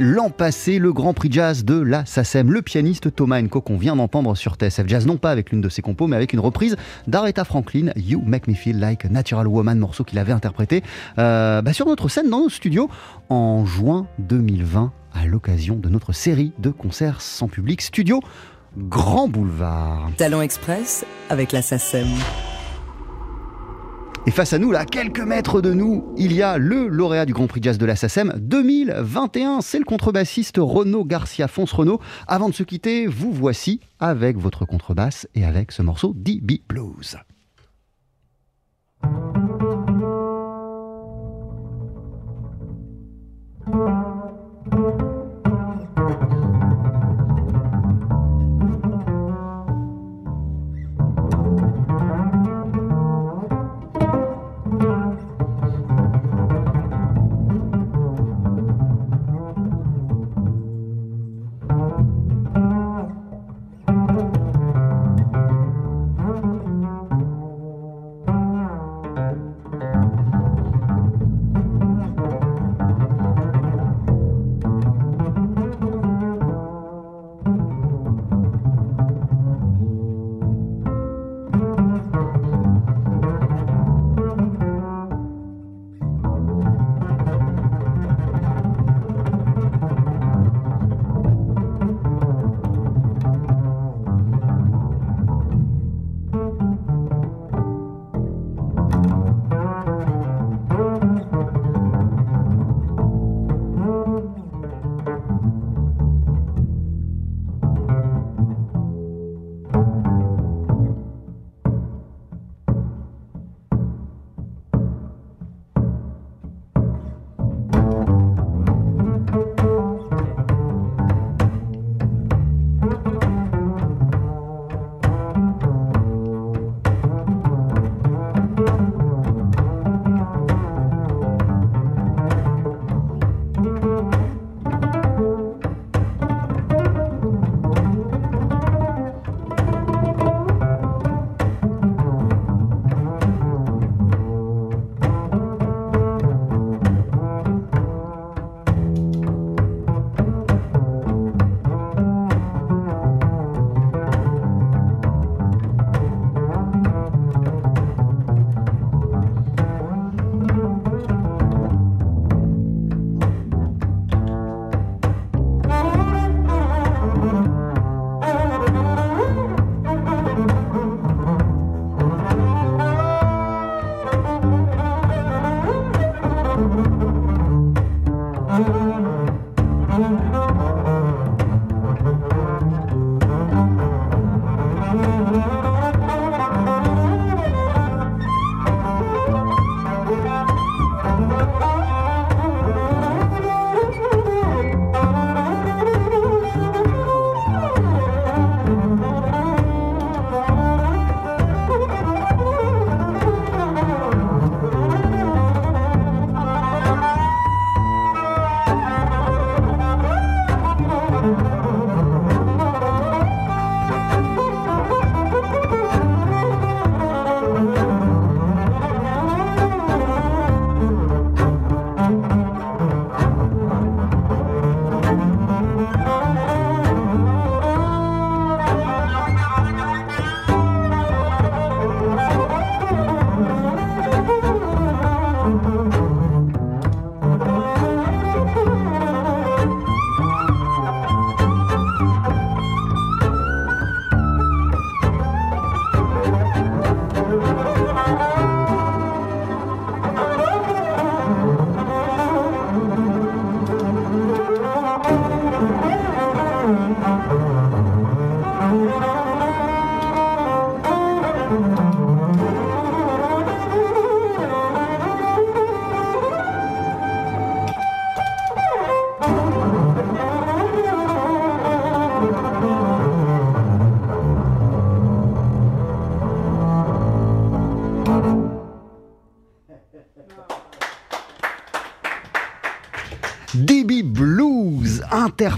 L'an 0.00 0.30
passé 0.30 0.78
le 0.78 0.92
Grand 0.92 1.12
Prix 1.12 1.30
Jazz 1.30 1.64
de 1.64 1.78
la 1.78 2.04
SACEM. 2.06 2.50
Le 2.50 2.62
pianiste 2.62 3.14
Thomas 3.14 3.40
Enco 3.40 3.60
qu'on 3.60 3.76
vient 3.76 3.96
d'entendre 3.96 4.34
sur 4.36 4.54
TSF 4.54 4.86
Jazz, 4.86 5.06
non 5.06 5.16
pas 5.16 5.30
avec 5.30 5.50
l'une 5.50 5.60
de 5.60 5.68
ses 5.68 5.82
compos, 5.82 6.06
mais 6.06 6.16
avec 6.16 6.32
une 6.32 6.40
reprise 6.40 6.76
d'Aretha 7.06 7.44
Franklin, 7.44 7.90
You 7.96 8.22
Make 8.24 8.48
Me 8.48 8.54
Feel 8.54 8.78
Like 8.78 9.04
a 9.04 9.08
Natural 9.08 9.46
Woman, 9.46 9.78
morceau 9.78 10.04
qu'il 10.04 10.18
avait 10.18 10.32
interprété 10.32 10.82
euh, 11.18 11.62
bah, 11.62 11.72
sur 11.72 11.86
notre 11.86 12.08
scène 12.08 12.30
dans 12.30 12.40
nos 12.40 12.48
studios 12.48 12.88
en 13.28 13.64
juin 13.66 14.06
2020 14.18 14.92
à 15.12 15.26
l'occasion 15.26 15.76
de 15.76 15.88
notre 15.88 16.12
série 16.12 16.52
de 16.58 16.70
concerts 16.70 17.20
sans 17.20 17.48
public 17.48 17.82
studio 17.82 18.20
Grand 18.76 19.28
Boulevard. 19.28 20.10
Talent 20.16 20.40
Express 20.40 21.04
avec 21.28 21.52
la 21.52 21.62
SACEM. 21.62 22.08
Et 24.26 24.30
face 24.30 24.54
à 24.54 24.58
nous, 24.58 24.72
là, 24.72 24.86
quelques 24.86 25.20
mètres 25.20 25.60
de 25.60 25.74
nous, 25.74 26.14
il 26.16 26.32
y 26.32 26.40
a 26.40 26.56
le 26.56 26.88
lauréat 26.88 27.26
du 27.26 27.34
Grand 27.34 27.46
Prix 27.46 27.60
Jazz 27.62 27.76
de 27.76 27.84
la 27.84 27.94
SACEM 27.94 28.32
2021. 28.38 29.60
C'est 29.60 29.78
le 29.78 29.84
contrebassiste 29.84 30.56
Renaud 30.58 31.04
Garcia 31.04 31.46
Fonce 31.46 31.72
Renaud. 31.72 32.00
Avant 32.26 32.48
de 32.48 32.54
se 32.54 32.62
quitter, 32.62 33.06
vous 33.06 33.32
voici 33.32 33.80
avec 34.00 34.38
votre 34.38 34.64
contrebasse 34.64 35.28
et 35.34 35.44
avec 35.44 35.72
ce 35.72 35.82
morceau 35.82 36.14
DB 36.16 36.62
Blues. 36.66 37.18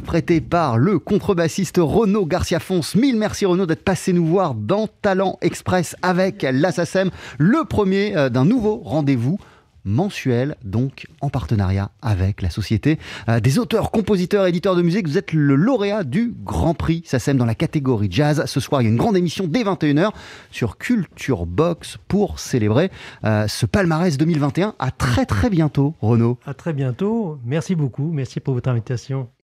Interprété 0.07 0.41
par 0.41 0.79
le 0.79 1.01
contrebassiste 1.01 1.81
Renaud 1.83 2.27
Garcia 2.27 2.61
Fons. 2.61 2.81
Mille 2.95 3.17
merci 3.17 3.45
Renaud 3.45 3.67
d'être 3.67 3.83
passé 3.83 4.13
nous 4.13 4.25
voir 4.25 4.55
dans 4.55 4.87
Talent 4.87 5.37
Express 5.41 5.97
avec 6.01 6.47
la 6.49 6.71
SACEM, 6.71 7.11
le 7.39 7.65
premier 7.65 8.17
euh, 8.17 8.29
d'un 8.29 8.45
nouveau 8.45 8.77
rendez-vous 8.85 9.37
mensuel, 9.85 10.55
donc 10.63 11.09
en 11.21 11.29
partenariat 11.29 11.91
avec 12.03 12.41
la 12.41 12.51
Société 12.51 13.01
euh, 13.29 13.41
des 13.41 13.59
auteurs, 13.59 13.91
compositeurs, 13.91 14.47
éditeurs 14.47 14.77
de 14.77 14.83
musique. 14.83 15.09
Vous 15.09 15.19
êtes 15.19 15.33
le 15.33 15.57
lauréat 15.57 16.05
du 16.05 16.33
Grand 16.45 16.75
Prix 16.75 17.03
SACEM 17.05 17.37
dans 17.37 17.45
la 17.45 17.57
catégorie 17.57 18.09
jazz. 18.09 18.45
Ce 18.47 18.61
soir, 18.61 18.83
il 18.83 18.85
y 18.85 18.89
a 18.89 18.91
une 18.91 18.97
grande 18.97 19.17
émission 19.17 19.49
dès 19.49 19.65
21h 19.65 20.13
sur 20.53 20.79
Culture 20.79 21.47
Box 21.47 21.99
pour 22.07 22.39
célébrer 22.39 22.93
euh, 23.25 23.49
ce 23.49 23.67
palmarès 23.67 24.17
2021. 24.17 24.77
À 24.79 24.93
très 24.93 25.27
très 25.27 25.51
bientôt, 25.51 25.97
Renaud. 26.01 26.39
À 26.47 26.55
très 26.55 26.73
bientôt. 26.73 27.41
Merci 27.45 27.75
beaucoup. 27.75 28.13
Merci 28.13 28.39
pour 28.39 28.55
votre 28.55 28.69
invitation. 28.69 29.29